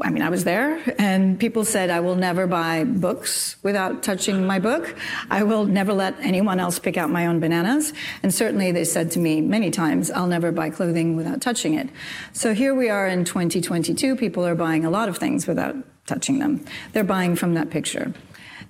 I 0.00 0.10
mean, 0.10 0.22
I 0.22 0.28
was 0.28 0.44
there, 0.44 0.80
and 0.98 1.38
people 1.38 1.64
said, 1.64 1.90
I 1.90 2.00
will 2.00 2.16
never 2.16 2.46
buy 2.46 2.84
books 2.84 3.56
without 3.62 4.02
touching 4.02 4.46
my 4.46 4.58
book. 4.58 4.96
I 5.30 5.42
will 5.42 5.64
never 5.64 5.92
let 5.92 6.18
anyone 6.20 6.60
else 6.60 6.78
pick 6.78 6.96
out 6.96 7.10
my 7.10 7.26
own 7.26 7.40
bananas. 7.40 7.92
And 8.22 8.32
certainly 8.32 8.72
they 8.72 8.84
said 8.84 9.10
to 9.12 9.18
me 9.18 9.40
many 9.40 9.70
times, 9.70 10.10
I'll 10.10 10.26
never 10.26 10.52
buy 10.52 10.70
clothing 10.70 11.16
without 11.16 11.40
touching 11.40 11.74
it. 11.74 11.88
So 12.32 12.54
here 12.54 12.74
we 12.74 12.88
are 12.88 13.06
in 13.06 13.24
2022. 13.24 14.16
People 14.16 14.46
are 14.46 14.54
buying 14.54 14.84
a 14.84 14.90
lot 14.90 15.08
of 15.08 15.18
things 15.18 15.46
without 15.46 15.76
touching 16.06 16.38
them. 16.38 16.64
They're 16.92 17.04
buying 17.04 17.36
from 17.36 17.54
that 17.54 17.70
picture. 17.70 18.12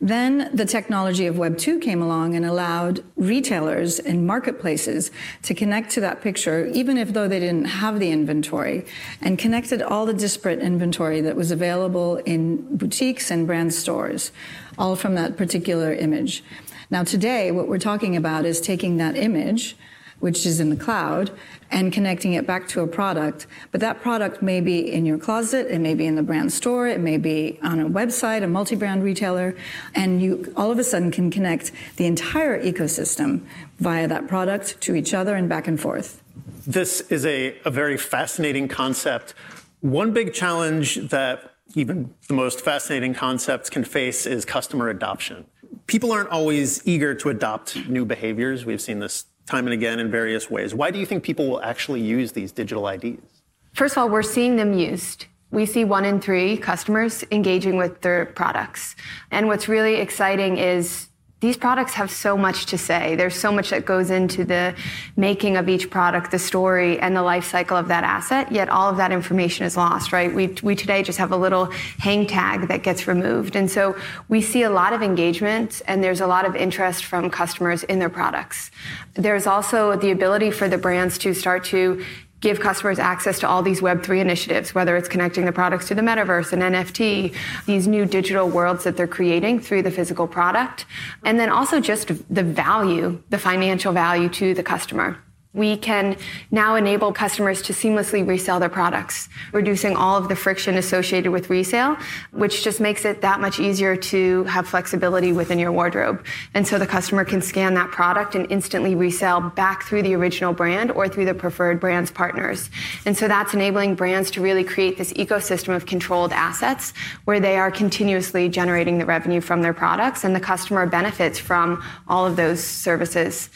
Then 0.01 0.51
the 0.53 0.67
technology 0.67 1.27
of 1.27 1.39
Web 1.39 1.57
2 1.57 1.79
came 1.79 2.03
along 2.03 2.35
and 2.35 2.45
allowed 2.45 3.03
retailers 3.17 3.99
and 3.99 4.27
marketplaces 4.27 5.11
to 5.43 5.55
connect 5.55 5.91
to 5.93 6.01
that 6.01 6.21
picture, 6.21 6.67
even 6.67 6.99
if 6.99 7.13
though 7.13 7.29
they 7.29 7.41
didn't 7.41 7.65
have 7.65 7.99
the 7.99 8.11
inventory, 8.11 8.85
and 9.23 9.39
connected 9.39 9.81
all 9.81 10.05
the 10.05 10.15
disparate 10.15 10.61
inventory 10.61 11.21
that 11.23 11.37
was 11.37 11.51
available 11.51 12.17
in 12.19 12.77
boutiques 12.77 13.31
and 13.31 13.47
brand 13.47 13.73
stores, 13.73 14.33
all 14.79 14.97
from 14.97 15.15
that 15.15 15.37
particular 15.37 15.93
image. 15.93 16.45
Now, 16.91 17.03
today, 17.03 17.51
what 17.51 17.67
we're 17.67 17.79
talking 17.79 18.17
about 18.17 18.45
is 18.45 18.61
taking 18.61 18.99
that 18.99 19.17
image 19.17 19.77
which 20.21 20.47
is 20.47 20.61
in 20.61 20.71
the 20.71 20.77
cloud, 20.77 21.31
and 21.71 21.93
connecting 21.93 22.33
it 22.35 22.47
back 22.47 22.69
to 22.69 22.81
a 22.81 22.87
product. 22.87 23.47
But 23.73 23.81
that 23.81 24.01
product 24.01 24.43
may 24.43 24.61
be 24.61 24.93
in 24.93 25.05
your 25.05 25.19
closet, 25.19 25.67
it 25.69 25.81
may 25.81 25.95
be 25.95 26.07
in 26.07 26.15
the 26.15 26.23
brand 26.23 26.53
store, 26.53 26.87
it 26.87 27.01
may 27.01 27.19
be 27.19 27.59
on 27.63 27.81
a 27.81 27.89
website, 27.89 28.43
a 28.43 28.47
multi 28.47 28.77
brand 28.77 29.03
retailer, 29.03 29.55
and 29.95 30.23
you 30.23 30.53
all 30.57 30.71
of 30.71 30.79
a 30.79 30.85
sudden 30.85 31.11
can 31.11 31.31
connect 31.31 31.73
the 31.97 32.07
entire 32.07 32.63
ecosystem 32.63 33.47
via 33.79 34.09
that 34.09 34.29
product 34.29 34.81
to 34.81 34.95
each 34.95 35.13
other 35.13 35.35
and 35.35 35.49
back 35.49 35.69
and 35.69 35.81
forth. 35.81 36.23
This 36.67 37.01
is 37.03 37.25
a, 37.27 37.57
a 37.65 37.71
very 37.71 37.97
fascinating 37.97 38.69
concept. 38.69 39.35
One 39.81 40.13
big 40.13 40.33
challenge 40.33 40.97
that 41.11 41.53
even 41.75 42.15
the 42.29 42.35
most 42.35 42.61
fascinating 42.61 43.15
concepts 43.15 43.71
can 43.71 43.85
face 43.85 44.27
is 44.27 44.45
customer 44.45 44.89
adoption. 44.89 45.47
People 45.87 46.11
aren't 46.11 46.31
always 46.31 46.87
eager 46.87 47.15
to 47.15 47.29
adopt 47.29 47.89
new 47.89 48.05
behaviors. 48.05 48.65
We've 48.65 48.81
seen 48.81 48.99
this 48.99 49.27
time 49.47 49.67
and 49.67 49.75
again 49.75 49.99
in 49.99 50.11
various 50.11 50.51
ways. 50.51 50.75
Why 50.75 50.91
do 50.91 50.99
you 50.99 51.07
think 51.07 51.23
people 51.23 51.49
will 51.49 51.63
actually 51.63 52.01
use 52.01 52.33
these 52.33 52.53
digital 52.53 52.87
IDs? 52.89 53.43
First 53.73 53.97
of 53.97 53.99
all, 53.99 54.09
we're 54.09 54.23
seeing 54.23 54.57
them 54.57 54.73
used. 54.73 55.27
We 55.51 55.65
see 55.67 55.85
one 55.85 56.05
in 56.05 56.21
three 56.21 56.57
customers 56.57 57.25
engaging 57.31 57.77
with 57.77 58.01
their 58.01 58.27
products. 58.27 58.97
And 59.31 59.47
what's 59.47 59.69
really 59.69 59.97
exciting 59.97 60.59
is 60.59 61.09
these 61.41 61.57
products 61.59 61.93
have 61.93 62.11
so 62.11 62.35
much 62.35 62.65
to 62.67 62.79
say. 62.79 63.15
There's 63.15 63.39
so 63.39 63.53
much 63.53 63.69
that 63.69 63.85
goes 63.85 64.11
into 64.11 64.43
the 64.43 64.75
making 65.17 65.59
of 65.59 65.69
each 65.69 65.91
product, 65.91 66.31
the 66.31 66.39
story, 66.39 66.99
and 66.99 67.15
the 67.15 67.23
life 67.23 67.45
cycle 67.45 67.77
of 67.77 67.89
that 67.89 68.05
asset. 68.05 68.51
Yet 68.51 68.71
all 68.71 68.89
of 68.89 68.97
that 68.97 69.13
information 69.13 69.67
is 69.67 69.77
lost, 69.77 70.13
right? 70.13 70.35
We, 70.35 70.57
we 70.63 70.75
today 70.75 71.03
just 71.03 71.19
have 71.19 71.33
a 71.33 71.37
little 71.37 71.67
hang 71.99 72.27
tag 72.27 72.69
that 72.69 72.83
gets 72.83 73.07
removed. 73.07 73.55
And 73.55 73.71
so 73.71 73.97
we 74.31 74.41
see 74.41 74.63
a 74.63 74.71
lot 74.71 74.95
of 74.95 75.03
engagement 75.03 75.83
and 75.87 76.03
there's 76.03 76.23
a 76.23 76.27
lot 76.27 76.47
of 76.47 76.57
interest 76.57 77.05
from 77.05 77.29
customers 77.29 77.85
in 77.85 77.99
their 77.99 78.09
products. 78.09 78.71
There's 79.13 79.47
also 79.47 79.95
the 79.95 80.13
ability 80.13 80.53
for 80.53 80.69
the 80.71 80.79
brands 80.79 81.19
to 81.19 81.35
start 81.35 81.65
to 81.65 82.03
give 82.41 82.61
customers 82.61 82.99
access 82.99 83.39
to 83.41 83.49
all 83.49 83.63
these 83.63 83.81
Web3 83.81 84.21
initiatives, 84.21 84.75
whether 84.75 84.97
it's 84.97 85.09
connecting 85.09 85.45
the 85.45 85.53
products 85.53 85.89
to 85.89 85.95
the 85.95 86.03
metaverse 86.03 86.53
and 86.53 86.63
NFT, 86.63 87.35
these 87.67 87.87
new 87.87 88.05
digital 88.05 88.49
worlds 88.49 88.85
that 88.85 88.97
they're 88.97 89.07
creating 89.07 89.61
through 89.61 89.83
the 89.83 89.91
physical 89.91 90.27
product, 90.27 90.87
and 91.25 91.41
then 91.41 91.49
also 91.49 91.81
just 91.81 92.09
the 92.33 92.43
value, 92.43 93.23
the 93.31 93.39
financial 93.39 93.93
value 93.93 94.29
to 94.29 94.55
the 94.55 94.63
customer 94.63 95.19
we 95.57 95.77
can 95.77 96.17
now 96.51 96.77
enable 96.77 97.13
customers 97.13 97.63
to 97.63 97.73
seamlessly 97.73 98.27
resell 98.27 98.61
their 98.61 98.69
products, 98.69 99.29
reducing 99.53 99.97
all 99.97 100.17
of 100.17 100.29
the 100.29 100.37
friction 100.37 100.77
associated 100.77 101.33
with 101.33 101.49
resale, 101.49 101.97
which 102.33 102.63
just 102.63 102.79
makes 102.79 103.07
it 103.07 103.23
that 103.23 103.41
much 103.41 103.59
easier 103.59 103.97
to 103.97 104.45
have 104.45 104.69
flexibility 104.69 105.33
within 105.33 105.59
your 105.59 105.73
wardrobe. 105.73 106.25
And 106.53 106.67
so 106.67 106.79
the 106.79 106.87
customer 106.87 107.25
can 107.25 107.41
scan 107.41 107.73
that 107.75 107.91
product 107.91 108.35
and 108.35 108.51
instantly 108.53 108.95
resell 108.95 109.41
back 109.41 109.85
through 109.85 110.03
the 110.03 110.15
original 110.15 110.53
brand 110.53 110.91
or 110.91 111.09
through 111.09 111.25
the 111.25 111.35
preferred 111.35 111.81
brands 111.81 112.11
partners. 112.11 112.69
And 113.07 113.17
so 113.17 113.27
that's 113.27 113.55
enabling 113.55 113.95
brands 113.95 114.31
to 114.33 114.43
really 114.43 114.63
create 114.63 114.99
this 114.99 115.15
ecosystem 115.15 115.75
of 115.75 115.87
controlled 115.87 116.33
assets 116.33 116.93
where 117.25 117.41
they 117.41 117.57
are 117.57 117.71
continuously 117.71 118.51
generating 118.51 118.99
the 118.99 119.07
revenue 119.07 119.41
from 119.41 119.63
their 119.63 119.73
products 119.73 120.23
and 120.23 120.37
the 120.37 120.41
customer 120.41 120.85
benefits 120.87 121.39
from 121.39 121.83
all 122.09 122.27
of 122.27 122.37
those 122.37 122.63
services. 122.63 123.49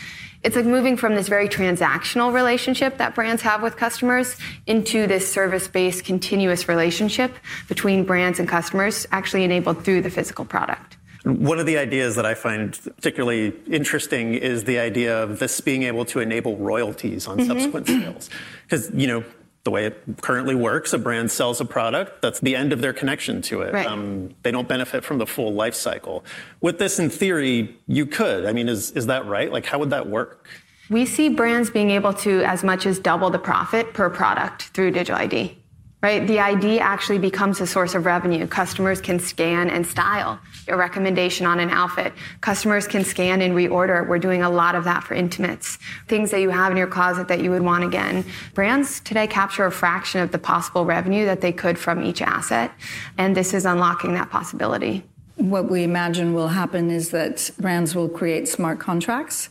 It's 0.43 0.57
like 0.57 0.65
moving 0.65 0.97
from 0.97 1.15
this 1.15 1.29
very 1.29 1.49
transactional 1.49 2.33
relationship 2.33 2.97
that 2.97 3.15
brands 3.15 3.43
have 3.43 3.63
with 3.63 3.77
customers 3.77 4.37
into 4.67 5.07
this 5.07 5.31
service 5.31 5.69
based 5.69 6.05
continuous 6.05 6.67
relationship 6.69 7.35
between 7.69 8.05
brands 8.05 8.39
and 8.39 8.49
customers, 8.49 9.07
actually 9.13 9.45
enabled 9.45 9.85
through 9.85 10.01
the 10.03 10.11
physical 10.11 10.45
product. 10.45 10.97
One 11.25 11.59
of 11.59 11.67
the 11.67 11.77
ideas 11.77 12.17
that 12.17 12.25
I 12.25 12.33
find 12.33 12.73
particularly 12.73 13.53
interesting 13.67 14.35
is 14.35 14.65
the 14.65 14.79
idea 14.79 15.23
of 15.23 15.39
this 15.39 15.61
being 15.61 15.83
able 15.83 16.07
to 16.07 16.21
enable 16.21 16.57
royalties 16.57 17.27
on 17.27 17.37
mm-hmm. 17.37 17.47
subsequent 17.47 17.87
sales. 17.89 18.31
Because, 18.63 18.91
you 18.95 19.07
know, 19.07 19.25
the 19.65 19.71
way 19.71 19.85
it 19.87 20.03
currently 20.23 20.55
works, 20.55 20.93
a 20.93 20.99
brand 20.99 21.31
sells 21.31 21.61
a 21.61 21.65
product, 21.65 22.23
that's 22.23 22.41
the 22.41 22.57
end 22.57 22.73
of 22.73 22.81
their 22.81 22.93
connection 22.93 23.43
to 23.43 23.63
it. 23.63 23.75
Right. 23.75 23.87
Um, 23.87 24.35
they 24.43 24.51
don't 24.51 24.69
benefit 24.69 25.05
from 25.05 25.19
the 25.19 25.27
full 25.27 25.53
life 25.53 25.75
cycle. 25.75 26.25
With 26.61 26.79
this, 26.79 26.99
in 26.99 27.11
theory, 27.11 27.77
you 27.87 28.07
could. 28.07 28.47
I 28.47 28.53
mean, 28.53 28.69
is, 28.69 28.91
is 28.93 29.07
that 29.07 29.27
right? 29.27 29.53
Like, 29.53 29.67
how 29.67 29.79
would 29.79 29.91
that 29.91 30.09
work? 30.09 30.49
We 30.89 31.07
see 31.07 31.29
brands 31.29 31.71
being 31.71 31.91
able 31.91 32.15
to 32.15 32.43
as 32.43 32.65
much 32.65 32.87
as 32.87 32.99
double 32.99 33.31
the 33.31 33.39
profit 33.39 33.93
per 33.93 34.11
product 34.11 34.65
through 34.75 34.93
digital 34.93 35.21
ID 35.21 35.57
right? 36.03 36.27
The 36.27 36.41
ID 36.41 36.81
actually 36.81 37.19
becomes 37.19 37.61
a 37.61 37.67
source 37.67 37.95
of 37.95 38.07
revenue. 38.07 38.47
Customers 38.47 39.01
can 39.01 39.19
scan 39.19 39.69
and 39.69 39.87
style 39.87 40.41
a 40.71 40.77
recommendation 40.77 41.47
on 41.47 41.61
an 41.61 41.71
outfit. 41.71 42.13
Customers 42.41 42.87
can 42.87 43.05
scan 43.05 43.43
and 43.43 43.55
reorder. 43.55 44.07
We're 44.09 44.19
doing 44.19 44.43
a 44.43 44.51
lot 44.51 44.75
of 44.75 44.85
that 44.85 45.05
for 45.05 45.15
intimates. 45.15 45.79
Things 46.09 46.31
that 46.31 46.41
you 46.41 46.51
have 46.51 46.71
in 46.71 46.79
your 46.79 46.87
closet 46.87 47.29
that 47.29 47.43
you 47.43 47.51
would 47.51 47.63
want 47.63 47.85
again. 47.85 48.25
Brands 48.55 49.01
today 49.01 49.27
capture 49.27 49.67
a 49.67 49.73
fraction 49.73 50.21
of 50.21 50.33
the 50.33 50.39
possible 50.39 50.85
revenue 50.85 51.25
that 51.27 51.41
they 51.41 51.53
could 51.53 51.79
from 51.79 52.03
each 52.03 52.23
asset. 52.23 52.73
And 53.19 53.37
this 53.37 53.55
is 53.55 53.67
unlocking 53.67 54.15
that 54.15 54.31
possibility. 54.31 55.05
What 55.37 55.71
we 55.71 55.85
imagine 55.85 56.35
will 56.35 56.49
happen 56.49 56.91
is 56.91 57.11
that 57.11 57.51
brands 57.59 57.95
will 57.95 58.11
create 58.11 58.47
smart 58.47 58.79
contracts 58.79 59.49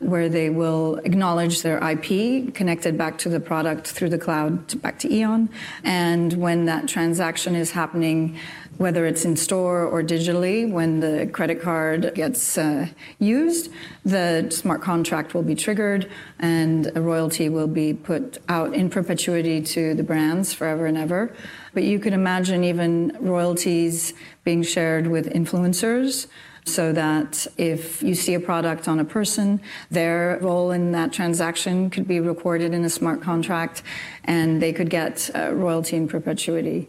where 0.00 0.28
they 0.28 0.50
will 0.50 0.96
acknowledge 1.04 1.62
their 1.62 1.78
IP 1.78 2.54
connected 2.54 2.96
back 2.96 3.18
to 3.18 3.28
the 3.28 3.38
product 3.38 3.86
through 3.86 4.08
the 4.08 4.18
cloud 4.18 4.80
back 4.82 4.98
to 4.98 5.12
Eon. 5.12 5.48
And 5.84 6.32
when 6.34 6.64
that 6.64 6.88
transaction 6.88 7.54
is 7.54 7.70
happening, 7.70 8.38
whether 8.80 9.04
it's 9.04 9.26
in 9.26 9.36
store 9.36 9.84
or 9.84 10.02
digitally, 10.02 10.66
when 10.66 11.00
the 11.00 11.28
credit 11.34 11.60
card 11.60 12.10
gets 12.14 12.56
uh, 12.56 12.86
used, 13.18 13.70
the 14.06 14.48
smart 14.48 14.80
contract 14.80 15.34
will 15.34 15.42
be 15.42 15.54
triggered 15.54 16.10
and 16.38 16.90
a 16.96 17.00
royalty 17.02 17.50
will 17.50 17.66
be 17.66 17.92
put 17.92 18.38
out 18.48 18.72
in 18.72 18.88
perpetuity 18.88 19.60
to 19.60 19.92
the 19.92 20.02
brands 20.02 20.54
forever 20.54 20.86
and 20.86 20.96
ever. 20.96 21.30
But 21.74 21.82
you 21.82 21.98
could 21.98 22.14
imagine 22.14 22.64
even 22.64 23.14
royalties 23.20 24.14
being 24.44 24.62
shared 24.62 25.08
with 25.08 25.30
influencers 25.30 26.26
so 26.64 26.90
that 26.94 27.46
if 27.58 28.02
you 28.02 28.14
see 28.14 28.32
a 28.32 28.40
product 28.40 28.88
on 28.88 28.98
a 28.98 29.04
person, 29.04 29.60
their 29.90 30.38
role 30.40 30.70
in 30.70 30.92
that 30.92 31.12
transaction 31.12 31.90
could 31.90 32.08
be 32.08 32.18
recorded 32.18 32.72
in 32.72 32.82
a 32.86 32.90
smart 32.90 33.20
contract 33.20 33.82
and 34.24 34.62
they 34.62 34.72
could 34.72 34.88
get 34.88 35.28
uh, 35.34 35.52
royalty 35.52 35.98
in 35.98 36.08
perpetuity. 36.08 36.88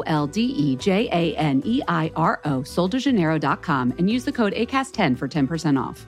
L 0.07 0.27
D 0.27 0.41
E 0.41 0.75
J 0.75 1.09
A 1.11 1.35
N 1.35 1.61
E 1.65 1.81
I 1.87 2.11
R 2.15 2.39
O, 2.45 2.61
soldejaneiro.com, 2.61 3.95
and 3.97 4.09
use 4.09 4.25
the 4.25 4.31
code 4.31 4.53
ACAST10 4.53 5.17
for 5.17 5.27
10% 5.27 5.81
off. 5.81 6.05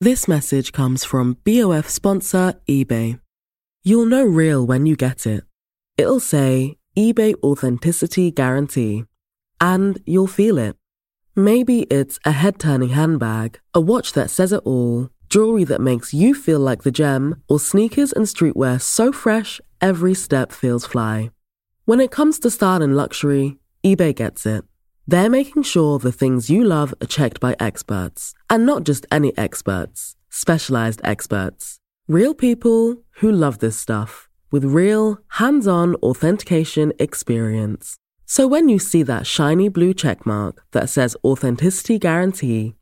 This 0.00 0.28
message 0.28 0.72
comes 0.72 1.02
from 1.04 1.38
BOF 1.44 1.88
sponsor 1.88 2.60
eBay. 2.68 3.20
You'll 3.82 4.06
know 4.06 4.24
real 4.24 4.66
when 4.66 4.84
you 4.86 4.96
get 4.96 5.26
it. 5.26 5.44
It'll 5.96 6.20
say, 6.20 6.76
eBay 6.96 7.34
Authenticity 7.42 8.30
Guarantee. 8.30 9.04
And 9.60 10.02
you'll 10.04 10.26
feel 10.26 10.58
it. 10.58 10.76
Maybe 11.36 11.82
it's 11.82 12.18
a 12.24 12.32
head 12.32 12.58
turning 12.58 12.90
handbag, 12.90 13.60
a 13.72 13.80
watch 13.80 14.12
that 14.12 14.30
says 14.30 14.52
it 14.52 14.60
all, 14.64 15.08
jewelry 15.28 15.64
that 15.64 15.80
makes 15.80 16.12
you 16.12 16.34
feel 16.34 16.60
like 16.60 16.82
the 16.82 16.90
gem, 16.90 17.42
or 17.48 17.58
sneakers 17.58 18.12
and 18.12 18.26
streetwear 18.26 18.80
so 18.80 19.10
fresh 19.10 19.60
every 19.84 20.14
step 20.14 20.50
feels 20.50 20.86
fly. 20.86 21.30
When 21.84 22.00
it 22.00 22.10
comes 22.10 22.38
to 22.38 22.50
style 22.50 22.80
and 22.80 22.96
luxury, 22.96 23.58
eBay 23.84 24.14
gets 24.16 24.46
it. 24.46 24.64
They're 25.06 25.28
making 25.28 25.64
sure 25.64 25.98
the 25.98 26.18
things 26.20 26.48
you 26.48 26.64
love 26.64 26.94
are 27.02 27.06
checked 27.06 27.38
by 27.38 27.54
experts, 27.60 28.32
and 28.48 28.64
not 28.64 28.84
just 28.84 29.04
any 29.12 29.36
experts, 29.36 30.16
specialized 30.30 31.02
experts. 31.04 31.80
Real 32.08 32.32
people 32.32 33.02
who 33.18 33.30
love 33.30 33.58
this 33.58 33.76
stuff 33.76 34.30
with 34.50 34.64
real, 34.64 35.18
hands 35.40 35.66
on 35.66 35.96
authentication 35.96 36.94
experience. 36.98 37.98
So 38.24 38.46
when 38.46 38.70
you 38.70 38.78
see 38.78 39.02
that 39.02 39.26
shiny 39.26 39.68
blue 39.68 39.92
checkmark 39.92 40.54
that 40.72 40.88
says 40.88 41.14
Authenticity 41.22 41.98
Guarantee, 41.98 42.74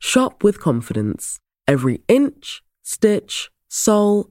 shop 0.00 0.42
with 0.42 0.58
confidence. 0.58 1.38
Every 1.68 2.00
inch, 2.08 2.64
stitch, 2.82 3.50
sole, 3.68 4.30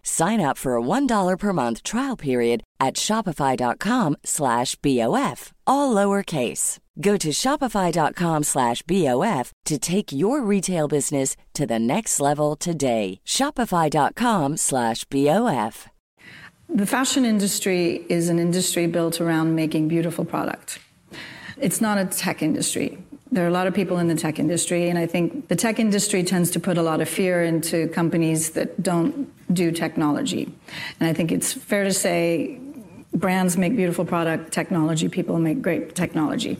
Sign 0.03 0.41
up 0.41 0.57
for 0.57 0.75
a 0.75 0.81
$1 0.81 1.37
per 1.37 1.53
month 1.53 1.83
trial 1.83 2.17
period 2.17 2.63
at 2.79 2.95
shopify.com 2.95 4.17
slash 4.23 4.75
BOF, 4.75 5.53
all 5.67 5.93
lowercase. 5.93 6.79
Go 6.99 7.17
to 7.17 7.29
shopify.com 7.29 8.43
slash 8.43 8.81
BOF 8.83 9.51
to 9.65 9.77
take 9.77 10.11
your 10.11 10.41
retail 10.41 10.87
business 10.87 11.35
to 11.53 11.65
the 11.65 11.79
next 11.79 12.19
level 12.19 12.55
today. 12.55 13.21
Shopify.com 13.25 14.57
slash 14.57 15.05
BOF. 15.05 15.87
The 16.73 16.85
fashion 16.85 17.25
industry 17.25 18.05
is 18.07 18.29
an 18.29 18.39
industry 18.39 18.87
built 18.87 19.19
around 19.19 19.55
making 19.55 19.89
beautiful 19.89 20.23
product. 20.23 20.79
It's 21.57 21.81
not 21.81 21.97
a 21.97 22.05
tech 22.05 22.41
industry. 22.41 22.97
There 23.29 23.43
are 23.43 23.49
a 23.49 23.51
lot 23.51 23.67
of 23.67 23.73
people 23.73 23.97
in 23.97 24.07
the 24.07 24.15
tech 24.15 24.39
industry, 24.39 24.89
and 24.89 24.97
I 24.97 25.05
think 25.05 25.47
the 25.47 25.55
tech 25.55 25.79
industry 25.79 26.23
tends 26.23 26.51
to 26.51 26.59
put 26.59 26.77
a 26.77 26.81
lot 26.81 27.01
of 27.01 27.09
fear 27.09 27.43
into 27.43 27.87
companies 27.89 28.51
that 28.51 28.81
don't 28.81 29.29
do 29.53 29.71
technology. 29.71 30.51
And 30.99 31.09
I 31.09 31.13
think 31.13 31.31
it's 31.31 31.53
fair 31.53 31.83
to 31.83 31.93
say 31.93 32.59
brands 33.13 33.57
make 33.57 33.75
beautiful 33.75 34.05
product, 34.05 34.53
technology 34.53 35.09
people 35.09 35.37
make 35.37 35.61
great 35.61 35.95
technology. 35.95 36.57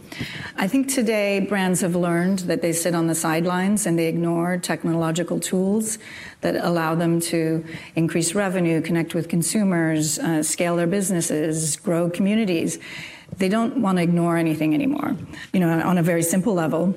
I 0.57 0.67
think 0.67 0.89
today 0.89 1.39
brands 1.39 1.79
have 1.79 1.95
learned 1.95 2.39
that 2.39 2.61
they 2.61 2.73
sit 2.73 2.93
on 2.93 3.07
the 3.07 3.15
sidelines 3.15 3.85
and 3.85 3.97
they 3.97 4.07
ignore 4.07 4.57
technological 4.57 5.39
tools 5.39 5.97
that 6.41 6.57
allow 6.57 6.93
them 6.93 7.21
to 7.21 7.63
increase 7.95 8.35
revenue, 8.35 8.81
connect 8.81 9.15
with 9.15 9.29
consumers, 9.29 10.19
uh, 10.19 10.43
scale 10.43 10.75
their 10.75 10.87
businesses, 10.87 11.77
grow 11.77 12.09
communities 12.09 12.79
they 13.37 13.49
don't 13.49 13.77
want 13.77 13.97
to 13.97 14.03
ignore 14.03 14.37
anything 14.37 14.73
anymore. 14.73 15.15
You 15.53 15.59
know, 15.61 15.81
on 15.81 15.97
a 15.97 16.03
very 16.03 16.23
simple 16.23 16.53
level, 16.53 16.95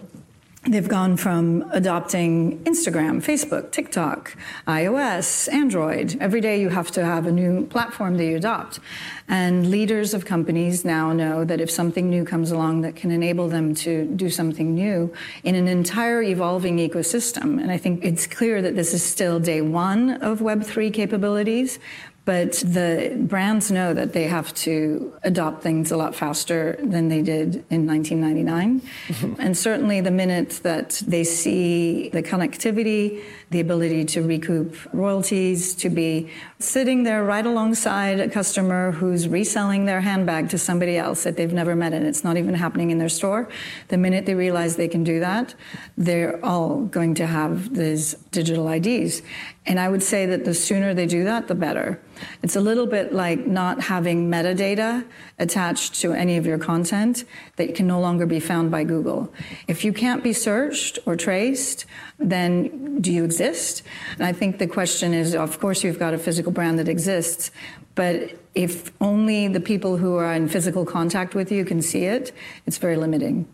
They've 0.67 0.89
gone 0.89 1.19
from 1.19 1.69
adopting 1.73 2.65
Instagram, 2.65 3.23
Facebook, 3.23 3.71
TikTok, 3.71 4.35
iOS, 4.67 5.53
Android. 5.53 6.17
Every 6.21 6.41
day 6.41 6.59
you 6.59 6.71
have 6.71 6.91
to 6.93 7.05
have 7.05 7.27
a 7.27 7.33
new 7.33 7.67
platform 7.67 8.17
that 8.17 8.25
you 8.25 8.37
adopt. 8.37 8.81
And 9.29 9.71
leaders 9.71 10.15
of 10.15 10.25
companies 10.25 10.83
now 10.83 11.13
know 11.13 11.45
that 11.45 11.61
if 11.61 11.71
something 11.71 12.09
new 12.09 12.25
comes 12.25 12.51
along 12.51 12.81
that 12.81 12.97
can 12.97 13.11
enable 13.11 13.47
them 13.49 13.75
to 13.77 14.07
do 14.07 14.31
something 14.31 14.75
new 14.75 15.13
in 15.43 15.55
an 15.55 15.69
entire 15.69 16.23
evolving 16.23 16.79
ecosystem, 16.79 17.61
and 17.61 17.71
I 17.71 17.77
think 17.77 18.03
it's 18.03 18.27
clear 18.27 18.63
that 18.63 18.75
this 18.75 18.95
is 18.95 19.03
still 19.03 19.39
day 19.39 19.61
one 19.61 20.13
of 20.23 20.39
Web3 20.39 20.95
capabilities, 20.95 21.79
but 22.25 22.53
the 22.53 23.15
brands 23.21 23.71
know 23.71 23.93
that 23.93 24.15
they 24.15 24.25
have 24.25 24.55
to 24.55 25.13
adopt 25.25 25.63
things 25.63 25.91
a 25.91 25.97
lot 25.97 26.15
faster 26.15 26.79
than 26.83 27.09
they 27.09 27.21
did 27.21 27.57
in 27.69 27.87
1999. 27.87 28.81
Mm-hmm. 28.81 29.41
and 29.41 29.57
certainly 29.57 30.01
the 30.01 30.11
minute 30.11 30.61
that 30.63 31.03
they 31.07 31.23
see 31.23 32.09
the 32.11 32.23
connectivity, 32.23 33.23
the 33.51 33.61
ability 33.61 34.05
to 34.07 34.23
recoup 34.23 34.77
royalties, 34.95 35.75
to 35.75 35.91
be 35.91 36.31
sitting 36.59 37.03
there 37.03 37.23
right 37.25 37.45
alongside 37.45 38.19
a 38.21 38.29
customer 38.29 38.93
who's 38.93 39.29
reselling 39.29 39.85
their 39.85 40.01
handbag 40.01 40.49
to 40.49 40.59
somebody 40.59 40.97
else 40.97 41.25
that 41.25 41.37
they've 41.37 41.53
never 41.53 41.77
met 41.77 41.93
and 41.93 42.07
it's 42.07 42.25
not 42.25 42.39
even 42.39 42.55
happening 42.55 42.91
in 42.91 42.99
their 42.99 43.09
store, 43.11 43.49
the 43.89 43.99
minute 43.99 44.25
they 44.25 44.35
realize 44.35 44.77
they 44.77 44.89
can 44.89 45.05
do 45.05 45.21
that, 45.21 45.55
they're 45.99 46.43
all 46.45 46.85
going 46.87 47.15
to 47.15 47.27
have 47.27 47.75
these 47.75 48.15
digital 48.31 48.69
IDs. 48.69 49.21
And 49.67 49.81
I 49.81 49.89
would 49.89 50.03
say 50.03 50.27
that 50.27 50.45
the 50.45 50.53
sooner 50.53 50.93
they 50.93 51.07
do 51.07 51.25
that, 51.25 51.49
the 51.49 51.55
better. 51.55 51.99
It's 52.43 52.55
a 52.55 52.61
little 52.61 52.87
bit 52.87 53.15
like 53.15 53.47
not 53.47 53.81
having 53.81 54.31
metadata 54.31 55.05
attached 55.39 55.95
to 56.03 56.13
any 56.13 56.37
of 56.37 56.45
your 56.45 56.59
content 56.59 57.25
that 57.57 57.75
can 57.75 57.87
no 57.87 57.99
longer 57.99 58.27
be 58.27 58.41
found 58.41 58.71
by 58.71 58.85
Google. 58.85 59.33
If 59.67 59.83
you 59.83 59.95
can't 59.95 60.23
be 60.23 60.35
searched 60.35 60.99
or 61.07 61.17
traced, 61.17 61.87
then 62.19 63.01
do 63.01 63.11
you 63.11 63.25
exist? 63.25 63.83
And 64.19 64.27
I 64.27 64.33
think 64.33 64.59
the 64.59 64.67
question 64.67 65.15
is 65.15 65.35
of 65.35 65.59
course, 65.59 65.83
you've 65.83 65.99
got 65.99 66.13
a 66.13 66.19
physical 66.19 66.53
brand 66.53 66.79
that 66.79 66.89
exists, 66.89 67.51
but 67.95 68.39
if 68.55 68.93
only 69.01 69.49
the 69.49 69.61
people 69.61 69.97
who 69.97 70.17
are 70.17 70.33
in 70.35 70.49
physical 70.49 70.85
contact 70.85 71.35
with 71.35 71.51
you 71.51 71.65
can 71.65 71.81
see 71.81 72.05
it, 72.05 72.33
it's 72.67 72.79
very 72.79 72.97
limiting. 72.97 73.47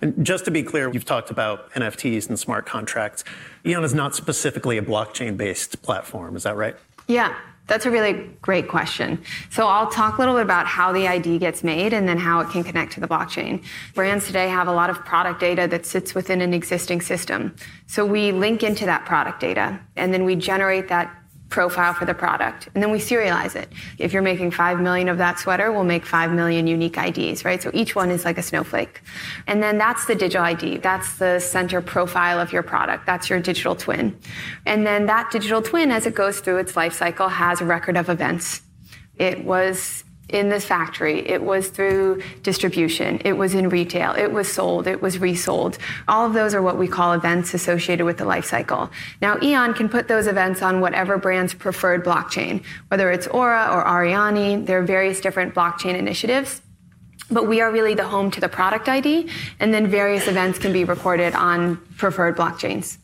And 0.00 0.24
just 0.24 0.44
to 0.46 0.50
be 0.50 0.62
clear, 0.62 0.90
you've 0.92 1.04
talked 1.04 1.30
about 1.30 1.70
NFTs 1.72 2.28
and 2.28 2.38
smart 2.38 2.66
contracts. 2.66 3.24
Eon 3.66 3.84
is 3.84 3.94
not 3.94 4.14
specifically 4.14 4.78
a 4.78 4.82
blockchain 4.82 5.36
based 5.36 5.82
platform, 5.82 6.36
is 6.36 6.44
that 6.44 6.56
right? 6.56 6.76
Yeah, 7.06 7.34
that's 7.70 7.86
a 7.86 7.90
really 7.90 8.28
great 8.42 8.66
question. 8.66 9.22
So 9.50 9.68
I'll 9.68 9.88
talk 9.88 10.16
a 10.16 10.20
little 10.20 10.34
bit 10.34 10.42
about 10.42 10.66
how 10.66 10.92
the 10.92 11.06
ID 11.06 11.38
gets 11.38 11.62
made 11.62 11.92
and 11.92 12.08
then 12.08 12.18
how 12.18 12.40
it 12.40 12.50
can 12.50 12.64
connect 12.64 12.92
to 12.94 13.00
the 13.00 13.06
blockchain. 13.06 13.64
Brands 13.94 14.26
today 14.26 14.48
have 14.48 14.66
a 14.66 14.72
lot 14.72 14.90
of 14.90 15.04
product 15.04 15.38
data 15.38 15.68
that 15.68 15.86
sits 15.86 16.12
within 16.12 16.40
an 16.40 16.52
existing 16.52 17.00
system. 17.00 17.54
So 17.86 18.04
we 18.04 18.32
link 18.32 18.64
into 18.64 18.86
that 18.86 19.06
product 19.06 19.40
data 19.40 19.78
and 19.94 20.12
then 20.12 20.24
we 20.24 20.34
generate 20.34 20.88
that 20.88 21.16
profile 21.50 21.92
for 21.92 22.06
the 22.06 22.14
product. 22.14 22.68
And 22.74 22.82
then 22.82 22.90
we 22.90 22.98
serialize 22.98 23.56
it. 23.56 23.68
If 23.98 24.12
you're 24.12 24.22
making 24.22 24.52
5 24.52 24.80
million 24.80 25.08
of 25.08 25.18
that 25.18 25.38
sweater, 25.38 25.70
we'll 25.72 25.84
make 25.84 26.06
5 26.06 26.32
million 26.32 26.66
unique 26.66 26.96
IDs, 26.96 27.44
right? 27.44 27.62
So 27.62 27.70
each 27.74 27.94
one 27.94 28.10
is 28.10 28.24
like 28.24 28.38
a 28.38 28.42
snowflake. 28.42 29.02
And 29.46 29.62
then 29.62 29.76
that's 29.76 30.06
the 30.06 30.14
digital 30.14 30.44
ID. 30.44 30.78
That's 30.78 31.18
the 31.18 31.40
center 31.40 31.80
profile 31.82 32.40
of 32.40 32.52
your 32.52 32.62
product. 32.62 33.04
That's 33.04 33.28
your 33.28 33.40
digital 33.40 33.74
twin. 33.74 34.16
And 34.64 34.86
then 34.86 35.06
that 35.06 35.30
digital 35.30 35.60
twin, 35.60 35.90
as 35.90 36.06
it 36.06 36.14
goes 36.14 36.40
through 36.40 36.58
its 36.58 36.76
life 36.76 36.94
cycle, 36.94 37.28
has 37.28 37.60
a 37.60 37.64
record 37.64 37.96
of 37.96 38.08
events. 38.08 38.62
It 39.16 39.44
was 39.44 40.04
in 40.30 40.48
this 40.48 40.64
factory, 40.64 41.28
it 41.28 41.42
was 41.42 41.68
through 41.68 42.22
distribution, 42.42 43.20
it 43.24 43.34
was 43.34 43.54
in 43.54 43.68
retail, 43.68 44.12
it 44.12 44.32
was 44.32 44.52
sold, 44.52 44.86
it 44.86 45.02
was 45.02 45.18
resold. 45.18 45.78
All 46.08 46.26
of 46.26 46.32
those 46.32 46.54
are 46.54 46.62
what 46.62 46.78
we 46.78 46.88
call 46.88 47.12
events 47.12 47.54
associated 47.54 48.04
with 48.04 48.18
the 48.18 48.24
life 48.24 48.44
cycle. 48.44 48.90
Now, 49.20 49.38
Eon 49.42 49.74
can 49.74 49.88
put 49.88 50.08
those 50.08 50.26
events 50.26 50.62
on 50.62 50.80
whatever 50.80 51.18
brand's 51.18 51.54
preferred 51.54 52.04
blockchain, 52.04 52.62
whether 52.88 53.10
it's 53.10 53.26
Aura 53.26 53.68
or 53.72 53.84
Arianee, 53.84 54.64
there 54.66 54.78
are 54.78 54.82
various 54.82 55.20
different 55.20 55.54
blockchain 55.54 55.96
initiatives 55.96 56.62
but 57.30 57.46
we 57.46 57.60
are 57.60 57.70
really 57.70 57.94
the 57.94 58.06
home 58.06 58.30
to 58.32 58.40
the 58.40 58.48
product 58.48 58.88
ID, 58.88 59.30
and 59.60 59.72
then 59.72 59.86
various 59.86 60.26
events 60.26 60.58
can 60.58 60.72
be 60.72 60.82
recorded 60.82 61.32
on 61.34 61.76
preferred 61.96 62.36
blockchains. 62.36 62.98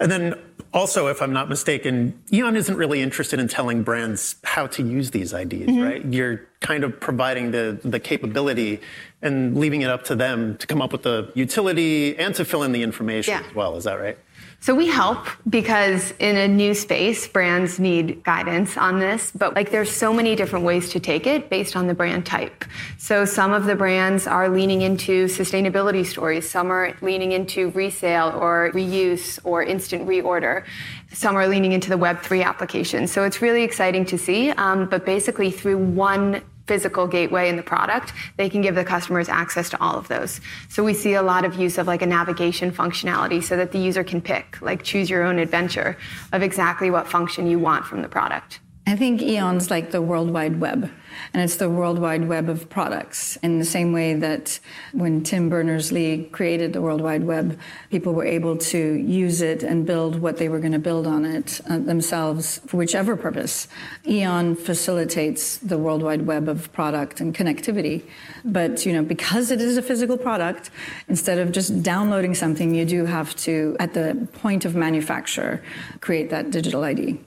And 0.00 0.10
then 0.10 0.34
also, 0.74 1.06
if 1.06 1.22
I'm 1.22 1.32
not 1.32 1.48
mistaken, 1.48 2.20
Eon 2.32 2.56
isn't 2.56 2.76
really 2.76 3.00
interested 3.00 3.40
in 3.40 3.48
telling 3.48 3.82
brands 3.82 4.36
how 4.44 4.66
to 4.68 4.82
use 4.82 5.10
these 5.10 5.32
IDs, 5.32 5.66
mm-hmm. 5.66 5.82
right? 5.82 6.04
You're 6.04 6.46
kind 6.60 6.84
of 6.84 7.00
providing 7.00 7.52
the, 7.52 7.78
the 7.82 7.98
capability 7.98 8.80
and 9.22 9.56
leaving 9.56 9.82
it 9.82 9.90
up 9.90 10.04
to 10.04 10.14
them 10.14 10.56
to 10.58 10.66
come 10.66 10.82
up 10.82 10.92
with 10.92 11.02
the 11.02 11.30
utility 11.34 12.16
and 12.18 12.34
to 12.34 12.44
fill 12.44 12.62
in 12.62 12.72
the 12.72 12.82
information 12.82 13.32
yeah. 13.32 13.48
as 13.48 13.54
well. 13.54 13.76
Is 13.76 13.84
that 13.84 13.94
right? 13.94 14.18
So 14.60 14.74
we 14.74 14.88
help 14.88 15.28
because 15.48 16.12
in 16.18 16.36
a 16.36 16.48
new 16.48 16.74
space, 16.74 17.28
brands 17.28 17.78
need 17.78 18.24
guidance 18.24 18.76
on 18.76 18.98
this, 18.98 19.30
but 19.30 19.54
like 19.54 19.70
there's 19.70 19.90
so 19.90 20.12
many 20.12 20.34
different 20.34 20.64
ways 20.64 20.90
to 20.90 21.00
take 21.00 21.28
it 21.28 21.48
based 21.48 21.76
on 21.76 21.86
the 21.86 21.94
brand 21.94 22.26
type. 22.26 22.64
So 22.98 23.24
some 23.24 23.52
of 23.52 23.66
the 23.66 23.76
brands 23.76 24.26
are 24.26 24.48
leaning 24.48 24.82
into 24.82 25.26
sustainability 25.26 26.04
stories, 26.04 26.50
some 26.50 26.72
are 26.72 26.96
leaning 27.00 27.32
into 27.32 27.70
resale 27.70 28.36
or 28.36 28.72
reuse 28.74 29.38
or 29.44 29.62
instant 29.62 30.08
reorder. 30.08 30.64
Some 31.12 31.36
are 31.36 31.48
leaning 31.48 31.72
into 31.72 31.88
the 31.88 31.96
Web3 31.96 32.44
applications. 32.44 33.12
So 33.12 33.24
it's 33.24 33.40
really 33.40 33.62
exciting 33.62 34.04
to 34.06 34.18
see. 34.18 34.50
Um, 34.50 34.86
but 34.86 35.06
basically, 35.06 35.50
through 35.50 35.78
one 35.78 36.42
physical 36.68 37.06
gateway 37.06 37.48
in 37.48 37.56
the 37.56 37.62
product, 37.62 38.12
they 38.36 38.48
can 38.48 38.60
give 38.60 38.74
the 38.74 38.84
customers 38.84 39.28
access 39.28 39.70
to 39.70 39.80
all 39.82 39.96
of 39.98 40.06
those. 40.06 40.40
So 40.68 40.84
we 40.84 40.94
see 40.94 41.14
a 41.14 41.22
lot 41.22 41.44
of 41.44 41.56
use 41.56 41.78
of 41.78 41.86
like 41.86 42.02
a 42.02 42.06
navigation 42.06 42.70
functionality 42.70 43.42
so 43.42 43.56
that 43.56 43.72
the 43.72 43.78
user 43.78 44.04
can 44.04 44.20
pick, 44.20 44.60
like 44.60 44.82
choose 44.82 45.10
your 45.10 45.24
own 45.24 45.38
adventure 45.38 45.96
of 46.32 46.42
exactly 46.42 46.90
what 46.90 47.08
function 47.08 47.46
you 47.46 47.58
want 47.58 47.86
from 47.86 48.02
the 48.02 48.08
product. 48.08 48.60
I 48.88 48.96
think 48.96 49.20
Eon's 49.20 49.70
like 49.70 49.90
the 49.90 50.00
World 50.00 50.30
Wide 50.30 50.60
Web, 50.60 50.90
and 51.34 51.42
it's 51.42 51.56
the 51.56 51.68
World 51.68 51.98
Wide 51.98 52.26
Web 52.26 52.48
of 52.48 52.70
products. 52.70 53.36
In 53.42 53.58
the 53.58 53.64
same 53.66 53.92
way 53.92 54.14
that 54.14 54.58
when 54.92 55.22
Tim 55.22 55.50
Berners 55.50 55.92
Lee 55.92 56.24
created 56.32 56.72
the 56.72 56.80
World 56.80 57.02
Wide 57.02 57.24
Web, 57.24 57.60
people 57.90 58.14
were 58.14 58.24
able 58.24 58.56
to 58.56 58.78
use 58.94 59.42
it 59.42 59.62
and 59.62 59.84
build 59.84 60.20
what 60.22 60.38
they 60.38 60.48
were 60.48 60.58
going 60.58 60.72
to 60.72 60.78
build 60.78 61.06
on 61.06 61.26
it 61.26 61.60
uh, 61.68 61.76
themselves 61.76 62.62
for 62.66 62.78
whichever 62.78 63.14
purpose. 63.14 63.68
Eon 64.06 64.56
facilitates 64.56 65.58
the 65.58 65.76
World 65.76 66.02
Wide 66.02 66.26
Web 66.26 66.48
of 66.48 66.72
product 66.72 67.20
and 67.20 67.34
connectivity. 67.34 68.04
But, 68.42 68.86
you 68.86 68.94
know, 68.94 69.02
because 69.02 69.50
it 69.50 69.60
is 69.60 69.76
a 69.76 69.82
physical 69.82 70.16
product, 70.16 70.70
instead 71.08 71.36
of 71.36 71.52
just 71.52 71.82
downloading 71.82 72.34
something, 72.34 72.74
you 72.74 72.86
do 72.86 73.04
have 73.04 73.36
to, 73.36 73.76
at 73.80 73.92
the 73.92 74.26
point 74.32 74.64
of 74.64 74.74
manufacture, 74.74 75.62
create 76.00 76.30
that 76.30 76.50
digital 76.50 76.84
ID. 76.84 77.20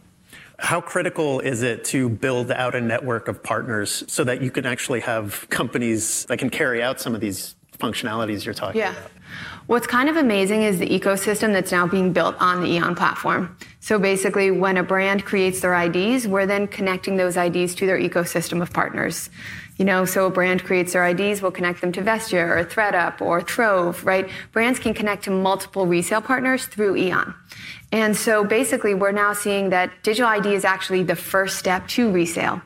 How 0.61 0.79
critical 0.79 1.39
is 1.39 1.63
it 1.63 1.83
to 1.85 2.07
build 2.07 2.51
out 2.51 2.75
a 2.75 2.81
network 2.81 3.27
of 3.27 3.41
partners 3.41 4.03
so 4.07 4.23
that 4.23 4.43
you 4.43 4.51
can 4.51 4.67
actually 4.67 4.99
have 4.99 5.47
companies 5.49 6.25
that 6.25 6.37
can 6.37 6.51
carry 6.51 6.83
out 6.83 7.01
some 7.01 7.15
of 7.15 7.19
these 7.19 7.55
functionalities 7.79 8.45
you're 8.45 8.53
talking 8.53 8.79
yeah. 8.79 8.91
about? 8.91 9.11
What's 9.67 9.87
kind 9.87 10.09
of 10.09 10.17
amazing 10.17 10.63
is 10.63 10.79
the 10.79 10.87
ecosystem 10.87 11.53
that's 11.53 11.71
now 11.71 11.87
being 11.87 12.13
built 12.13 12.35
on 12.39 12.61
the 12.61 12.67
Eon 12.67 12.95
platform. 12.95 13.55
So 13.79 13.99
basically, 13.99 14.51
when 14.51 14.77
a 14.77 14.83
brand 14.83 15.23
creates 15.23 15.61
their 15.61 15.73
IDs, 15.73 16.27
we're 16.27 16.47
then 16.47 16.67
connecting 16.67 17.15
those 17.15 17.37
IDs 17.37 17.75
to 17.75 17.85
their 17.85 17.97
ecosystem 17.97 18.61
of 18.61 18.73
partners. 18.73 19.29
You 19.77 19.85
know, 19.85 20.03
so 20.05 20.25
a 20.25 20.29
brand 20.29 20.63
creates 20.63 20.93
their 20.93 21.07
IDs, 21.07 21.41
we'll 21.41 21.51
connect 21.51 21.81
them 21.81 21.91
to 21.93 22.01
Vestiaire 22.01 22.57
or 22.57 22.65
ThredUp 22.65 23.21
or 23.21 23.41
Trove, 23.41 24.03
right? 24.05 24.29
Brands 24.51 24.77
can 24.77 24.93
connect 24.93 25.23
to 25.23 25.31
multiple 25.31 25.87
resale 25.87 26.21
partners 26.21 26.65
through 26.65 26.97
Eon. 26.97 27.33
And 27.91 28.15
so 28.15 28.43
basically, 28.43 28.93
we're 28.93 29.11
now 29.11 29.33
seeing 29.33 29.69
that 29.69 29.91
digital 30.03 30.29
ID 30.29 30.53
is 30.53 30.65
actually 30.65 31.03
the 31.03 31.15
first 31.15 31.57
step 31.57 31.87
to 31.89 32.11
resale 32.11 32.61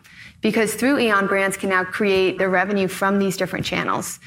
because 0.46 0.76
through 0.76 1.00
Eon, 1.00 1.26
brands 1.26 1.58
can 1.58 1.70
now 1.70 1.84
create 1.84 2.38
their 2.38 2.52
revenue 2.52 2.88
from 2.88 3.18
these 3.18 3.36
different 3.36 3.66
channels. 3.66 4.20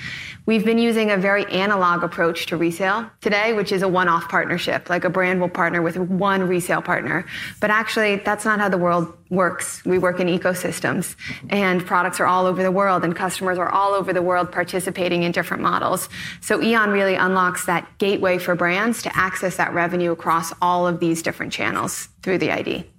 We've 0.47 0.65
been 0.65 0.77
using 0.77 1.13
a 1.13 1.17
very 1.17 1.47
analog 1.47 2.03
approach 2.03 2.47
to 2.47 2.57
resale 2.57 3.09
today, 3.21 3.53
which 3.53 3.71
is 3.71 3.83
a 3.83 3.89
one 3.89 4.09
off 4.09 4.29
partnership. 4.29 4.91
Like 4.91 5.05
a 5.05 5.11
brand 5.11 5.41
will 5.41 5.49
partner 5.49 5.81
with 5.81 5.97
one 5.97 6.49
resale 6.49 6.83
partner. 6.83 7.25
But 7.61 7.71
actually, 7.71 8.17
that's 8.17 8.45
not 8.45 8.59
how 8.59 8.69
the 8.69 8.79
world 8.79 9.17
works. 9.31 9.85
We 9.85 9.99
work 9.99 10.19
in 10.19 10.27
ecosystems, 10.27 11.15
and 11.51 11.87
products 11.87 12.19
are 12.19 12.27
all 12.27 12.47
over 12.47 12.65
the 12.65 12.73
world, 12.73 13.05
and 13.05 13.15
customers 13.15 13.57
are 13.57 13.69
all 13.69 13.93
over 13.93 14.13
the 14.13 14.23
world 14.23 14.51
participating 14.51 15.23
in 15.23 15.31
different 15.31 15.63
models. 15.63 16.09
So 16.41 16.61
Eon 16.61 16.91
really 16.91 17.15
unlocks 17.15 17.65
that 17.67 17.97
gateway 17.99 18.39
for 18.39 18.57
brands 18.57 19.03
to 19.03 19.17
access 19.17 19.57
that 19.59 19.73
revenue 19.73 20.11
across 20.11 20.53
all 20.61 20.85
of 20.85 20.99
these 20.99 21.23
different 21.23 21.53
channels 21.53 22.09
through 22.25 22.39
the 22.39 22.51
ID. 22.51 22.91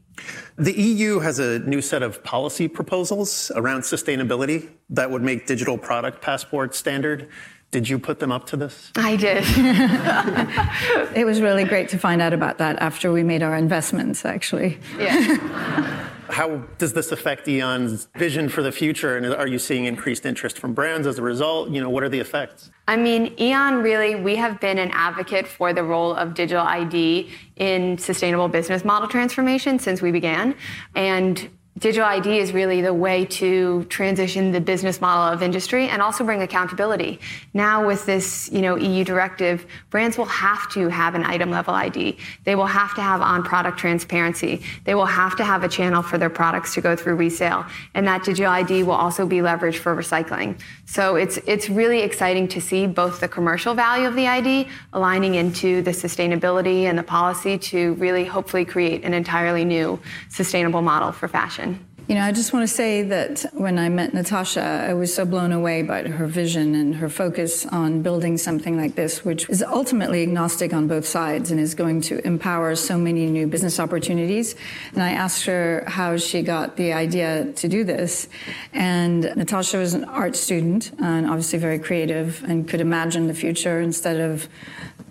The 0.59 0.73
EU 0.73 1.19
has 1.19 1.39
a 1.39 1.59
new 1.59 1.81
set 1.81 2.03
of 2.03 2.21
policy 2.21 2.67
proposals 2.67 3.49
around 3.55 3.81
sustainability 3.81 4.67
that 4.89 5.09
would 5.09 5.21
make 5.21 5.47
digital 5.47 5.77
product 5.77 6.21
passports 6.21 6.77
standard. 6.77 7.29
Did 7.71 7.87
you 7.87 7.97
put 7.97 8.19
them 8.19 8.29
up 8.29 8.45
to 8.47 8.57
this? 8.57 8.91
I 8.97 9.15
did. 9.15 9.45
it 11.15 11.25
was 11.25 11.39
really 11.39 11.63
great 11.63 11.87
to 11.89 11.97
find 11.97 12.21
out 12.21 12.33
about 12.33 12.57
that 12.57 12.77
after 12.79 13.09
we 13.09 13.23
made 13.23 13.41
our 13.41 13.55
investments, 13.55 14.25
actually. 14.25 14.77
Yeah. 14.97 16.08
How 16.29 16.57
does 16.77 16.93
this 16.93 17.11
affect 17.11 17.47
Eon's 17.47 18.07
vision 18.15 18.49
for 18.49 18.61
the 18.61 18.71
future? 18.71 19.17
And 19.17 19.25
are 19.27 19.47
you 19.47 19.59
seeing 19.59 19.85
increased 19.85 20.25
interest 20.25 20.59
from 20.59 20.73
brands 20.73 21.07
as 21.07 21.17
a 21.17 21.21
result? 21.21 21.69
You 21.71 21.81
know, 21.81 21.89
what 21.89 22.03
are 22.03 22.09
the 22.09 22.19
effects? 22.19 22.71
I 22.87 22.95
mean, 22.95 23.35
Eon 23.39 23.83
really, 23.83 24.15
we 24.15 24.35
have 24.35 24.59
been 24.59 24.77
an 24.77 24.91
advocate 24.91 25.47
for 25.47 25.73
the 25.73 25.83
role 25.83 26.13
of 26.13 26.33
digital 26.33 26.65
ID 26.65 27.29
in 27.55 27.97
sustainable 27.97 28.47
business 28.47 28.85
model 28.85 29.07
transformation 29.07 29.79
since 29.79 30.01
we 30.01 30.11
began. 30.11 30.55
And 30.95 31.49
digital 31.79 32.07
ID 32.07 32.39
is 32.39 32.51
really 32.51 32.81
the 32.81 32.93
way 32.93 33.25
to 33.25 33.85
transition 33.85 34.51
the 34.51 34.59
business 34.59 34.99
model 34.99 35.33
of 35.33 35.41
industry 35.41 35.87
and 35.87 36.01
also 36.01 36.23
bring 36.25 36.41
accountability. 36.41 37.19
Now 37.53 37.87
with 37.87 38.05
this, 38.05 38.49
you 38.51 38.61
know, 38.61 38.75
EU 38.75 39.03
directive, 39.05 39.65
brands 39.89 40.17
will 40.17 40.25
have 40.25 40.69
to 40.71 40.89
have 40.89 41.15
an 41.15 41.23
item 41.23 41.49
level 41.49 41.73
ID. 41.73 42.17
They 42.43 42.55
will 42.55 42.65
have 42.65 42.93
to 42.95 43.01
have 43.01 43.21
on 43.21 43.43
product 43.43 43.79
transparency. 43.79 44.61
They 44.83 44.93
will 44.93 45.05
have 45.05 45.37
to 45.37 45.45
have 45.45 45.63
a 45.63 45.69
channel 45.69 46.03
for 46.03 46.17
their 46.17 46.29
products 46.29 46.73
to 46.73 46.81
go 46.81 46.95
through 46.95 47.15
resale. 47.15 47.65
And 47.93 48.05
that 48.07 48.23
digital 48.23 48.51
ID 48.51 48.83
will 48.83 48.93
also 48.93 49.25
be 49.25 49.37
leveraged 49.37 49.77
for 49.77 49.95
recycling. 49.95 50.59
So 50.85 51.15
it's 51.15 51.37
it's 51.45 51.69
really 51.69 52.01
exciting 52.01 52.47
to 52.49 52.61
see 52.61 52.87
both 52.87 53.19
the 53.19 53.27
commercial 53.27 53.73
value 53.73 54.07
of 54.07 54.15
the 54.15 54.27
ID 54.27 54.67
aligning 54.91 55.35
into 55.35 55.81
the 55.81 55.91
sustainability 55.91 56.83
and 56.83 56.97
the 56.97 57.03
policy 57.03 57.57
to 57.57 57.93
really 57.93 58.25
hopefully 58.25 58.65
create 58.65 59.03
an 59.03 59.13
entirely 59.13 59.63
new 59.63 59.99
sustainable 60.29 60.81
model 60.81 61.11
for 61.11 61.27
fashion. 61.27 61.68
You 62.09 62.15
know, 62.15 62.23
I 62.23 62.31
just 62.31 62.53
want 62.53 62.67
to 62.67 62.73
say 62.73 63.03
that 63.03 63.45
when 63.53 63.77
I 63.77 63.87
met 63.87 64.15
Natasha, 64.15 64.63
I 64.63 64.95
was 64.95 65.13
so 65.13 65.25
blown 65.25 65.51
away 65.51 65.83
by 65.83 66.07
her 66.07 66.25
vision 66.25 66.73
and 66.73 66.95
her 66.95 67.07
focus 67.07 67.67
on 67.67 68.01
building 68.01 68.35
something 68.39 68.75
like 68.75 68.95
this, 68.95 69.23
which 69.23 69.47
is 69.47 69.61
ultimately 69.61 70.23
agnostic 70.23 70.73
on 70.73 70.87
both 70.87 71.05
sides 71.05 71.51
and 71.51 71.59
is 71.59 71.75
going 71.75 72.01
to 72.01 72.17
empower 72.25 72.75
so 72.75 72.97
many 72.97 73.27
new 73.27 73.45
business 73.45 73.79
opportunities. 73.79 74.55
And 74.93 75.03
I 75.03 75.11
asked 75.11 75.45
her 75.45 75.83
how 75.85 76.17
she 76.17 76.41
got 76.41 76.77
the 76.77 76.93
idea 76.93 77.53
to 77.53 77.67
do 77.67 77.83
this. 77.83 78.27
And 78.73 79.31
Natasha 79.35 79.77
was 79.77 79.93
an 79.93 80.05
art 80.05 80.35
student 80.35 80.91
and 80.97 81.27
obviously 81.27 81.59
very 81.59 81.77
creative 81.77 82.43
and 82.43 82.67
could 82.67 82.81
imagine 82.81 83.27
the 83.27 83.35
future 83.35 83.79
instead 83.81 84.19
of 84.19 84.49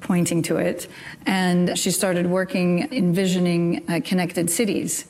pointing 0.00 0.42
to 0.42 0.56
it. 0.56 0.88
And 1.26 1.78
she 1.78 1.92
started 1.92 2.26
working, 2.26 2.92
envisioning 2.92 3.88
uh, 3.88 4.00
connected 4.04 4.50
cities. 4.50 5.04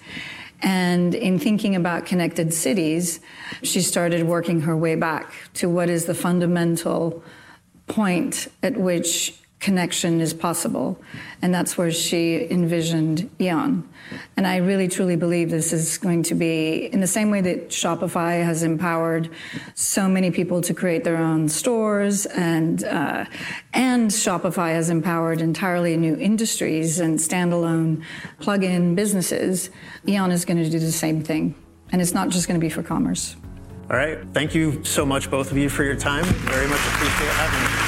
And 0.61 1.15
in 1.15 1.39
thinking 1.39 1.77
about 1.77 2.07
connected 2.07 2.53
cities, 2.53 3.21
she 3.63 3.81
started 3.81 4.27
working 4.27 4.63
her 4.63 4.77
way 4.77 4.97
back 4.97 5.33
to 5.55 5.69
what 5.69 5.89
is 5.89 6.07
the 6.07 6.15
fundamental 6.15 7.23
point 7.87 8.49
at 8.63 8.77
which 8.77 9.35
connection 9.61 10.21
is 10.21 10.33
possible. 10.33 11.01
And 11.43 11.53
that's 11.53 11.77
where 11.77 11.91
she 11.91 12.49
envisioned 12.51 13.29
Eon. 13.41 13.89
And 14.37 14.47
I 14.47 14.59
really 14.59 14.89
truly 14.89 15.17
believe 15.17 15.51
this 15.51 15.73
is 15.73 15.99
going 15.99 16.23
to 16.25 16.35
be 16.35 16.87
in 16.87 17.01
the 17.01 17.07
same 17.07 17.31
way 17.31 17.41
that 17.43 17.69
Shopify 17.69 18.43
has 18.43 18.63
empowered 18.63 19.29
so 19.75 20.09
many 20.09 20.31
people 20.31 20.61
to 20.63 20.73
create 20.73 21.05
their 21.05 21.17
own 21.17 21.49
stores, 21.49 22.25
and 22.27 22.85
uh, 22.85 23.27
and 23.75 24.11
Shopify 24.11 24.71
has 24.71 24.89
empowered 24.91 25.41
entirely 25.41 25.97
new 25.97 26.17
industries 26.17 27.01
and 27.01 27.19
standalone 27.19 28.03
plug-in 28.41 28.95
businesses. 28.95 29.71
Eon 30.07 30.31
is 30.31 30.45
going 30.45 30.63
to 30.63 30.71
do 30.71 30.79
the 30.79 30.93
same 30.93 31.23
thing, 31.23 31.55
and 31.93 32.01
it's 32.01 32.15
not 32.15 32.31
just 32.31 32.49
going 32.49 32.59
to 32.59 32.65
be 32.65 32.71
for 32.71 32.83
commerce. 32.83 33.37
All 33.91 33.97
right. 33.97 34.19
Thank 34.33 34.55
you 34.55 34.85
so 34.85 35.05
much, 35.05 35.31
both 35.31 35.51
of 35.51 35.57
you, 35.57 35.69
for 35.69 35.83
your 35.85 35.97
time. 35.97 36.25
Very 36.25 36.69
much 36.69 36.81
appreciate 36.81 37.31
having 37.33 37.88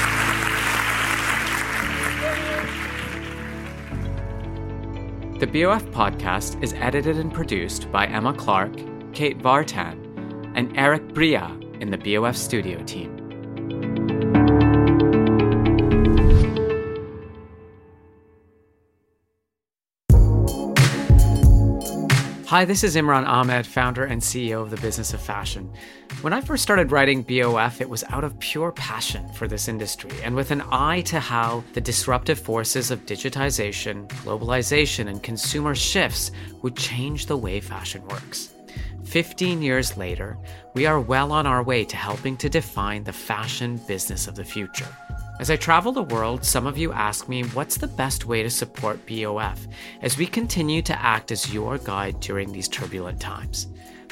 The 5.41 5.47
BOF 5.47 5.85
podcast 5.85 6.61
is 6.61 6.73
edited 6.73 7.17
and 7.17 7.33
produced 7.33 7.91
by 7.91 8.05
Emma 8.05 8.31
Clark, 8.31 8.73
Kate 9.11 9.39
Vartan, 9.39 9.97
and 10.53 10.71
Eric 10.77 11.15
Bria 11.15 11.57
in 11.79 11.89
the 11.89 11.97
BOF 11.97 12.37
studio 12.37 12.83
team. 12.83 13.20
Hi, 22.51 22.65
this 22.65 22.83
is 22.83 22.97
Imran 22.97 23.25
Ahmed, 23.25 23.65
founder 23.65 24.03
and 24.03 24.21
CEO 24.21 24.61
of 24.61 24.71
the 24.71 24.81
Business 24.81 25.13
of 25.13 25.21
Fashion. 25.21 25.71
When 26.19 26.33
I 26.33 26.41
first 26.41 26.63
started 26.63 26.91
writing 26.91 27.23
BOF, 27.23 27.79
it 27.79 27.89
was 27.89 28.03
out 28.09 28.25
of 28.25 28.37
pure 28.39 28.73
passion 28.73 29.25
for 29.29 29.47
this 29.47 29.69
industry 29.69 30.11
and 30.21 30.35
with 30.35 30.51
an 30.51 30.61
eye 30.69 30.99
to 31.03 31.21
how 31.21 31.63
the 31.71 31.79
disruptive 31.79 32.37
forces 32.37 32.91
of 32.91 33.05
digitization, 33.05 34.05
globalization, 34.25 35.07
and 35.07 35.23
consumer 35.23 35.73
shifts 35.73 36.31
would 36.61 36.75
change 36.75 37.27
the 37.27 37.37
way 37.37 37.61
fashion 37.61 38.05
works. 38.09 38.53
15 39.05 39.61
years 39.61 39.95
later, 39.95 40.37
we 40.73 40.85
are 40.85 40.99
well 40.99 41.31
on 41.31 41.47
our 41.47 41.63
way 41.63 41.85
to 41.85 41.95
helping 41.95 42.35
to 42.35 42.49
define 42.49 43.05
the 43.05 43.13
fashion 43.13 43.77
business 43.87 44.27
of 44.27 44.35
the 44.35 44.43
future. 44.43 44.93
As 45.41 45.49
I 45.49 45.55
travel 45.55 45.91
the 45.91 46.03
world, 46.03 46.45
some 46.45 46.67
of 46.67 46.77
you 46.77 46.93
ask 46.93 47.27
me 47.27 47.41
what's 47.41 47.75
the 47.75 47.87
best 47.87 48.27
way 48.27 48.43
to 48.43 48.49
support 48.51 49.03
BOF 49.07 49.65
as 50.03 50.15
we 50.15 50.27
continue 50.27 50.83
to 50.83 51.01
act 51.01 51.31
as 51.31 51.51
your 51.51 51.79
guide 51.79 52.19
during 52.19 52.51
these 52.51 52.67
turbulent 52.67 53.19
times. 53.19 53.65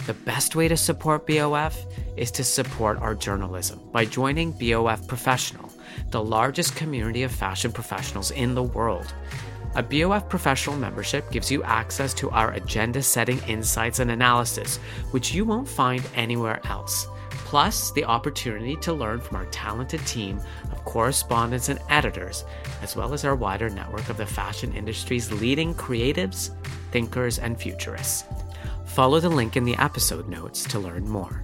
The 0.07 0.15
best 0.15 0.55
way 0.55 0.67
to 0.67 0.75
support 0.75 1.27
BOF 1.27 1.85
is 2.17 2.31
to 2.31 2.43
support 2.43 2.97
our 2.97 3.13
journalism 3.13 3.79
by 3.91 4.05
joining 4.05 4.53
BOF 4.53 5.05
Professional, 5.05 5.71
the 6.09 6.23
largest 6.23 6.75
community 6.75 7.21
of 7.21 7.31
fashion 7.31 7.71
professionals 7.71 8.31
in 8.31 8.55
the 8.55 8.63
world. 8.63 9.13
A 9.75 9.83
BOF 9.83 10.29
professional 10.29 10.77
membership 10.77 11.29
gives 11.29 11.51
you 11.51 11.61
access 11.61 12.15
to 12.15 12.31
our 12.31 12.53
agenda 12.53 13.03
setting 13.03 13.37
insights 13.47 13.99
and 13.99 14.09
analysis, 14.09 14.77
which 15.11 15.31
you 15.31 15.45
won't 15.45 15.69
find 15.69 16.03
anywhere 16.15 16.59
else 16.65 17.07
plus 17.49 17.89
the 17.93 18.05
opportunity 18.05 18.75
to 18.75 18.93
learn 18.93 19.19
from 19.19 19.37
our 19.37 19.45
talented 19.47 19.99
team 20.05 20.39
correspondents 20.89 21.69
and 21.69 21.79
editors, 21.89 22.45
as 22.81 22.95
well 22.95 23.13
as 23.13 23.23
our 23.23 23.35
wider 23.35 23.69
network 23.69 24.09
of 24.09 24.17
the 24.17 24.25
fashion 24.25 24.73
industry's 24.73 25.31
leading 25.31 25.71
creatives, 25.75 26.49
thinkers, 26.91 27.37
and 27.37 27.61
futurists. 27.61 28.23
Follow 28.85 29.19
the 29.19 29.29
link 29.29 29.55
in 29.55 29.65
the 29.65 29.77
episode 29.77 30.27
notes 30.27 30.63
to 30.63 30.79
learn 30.79 31.07
more. 31.07 31.43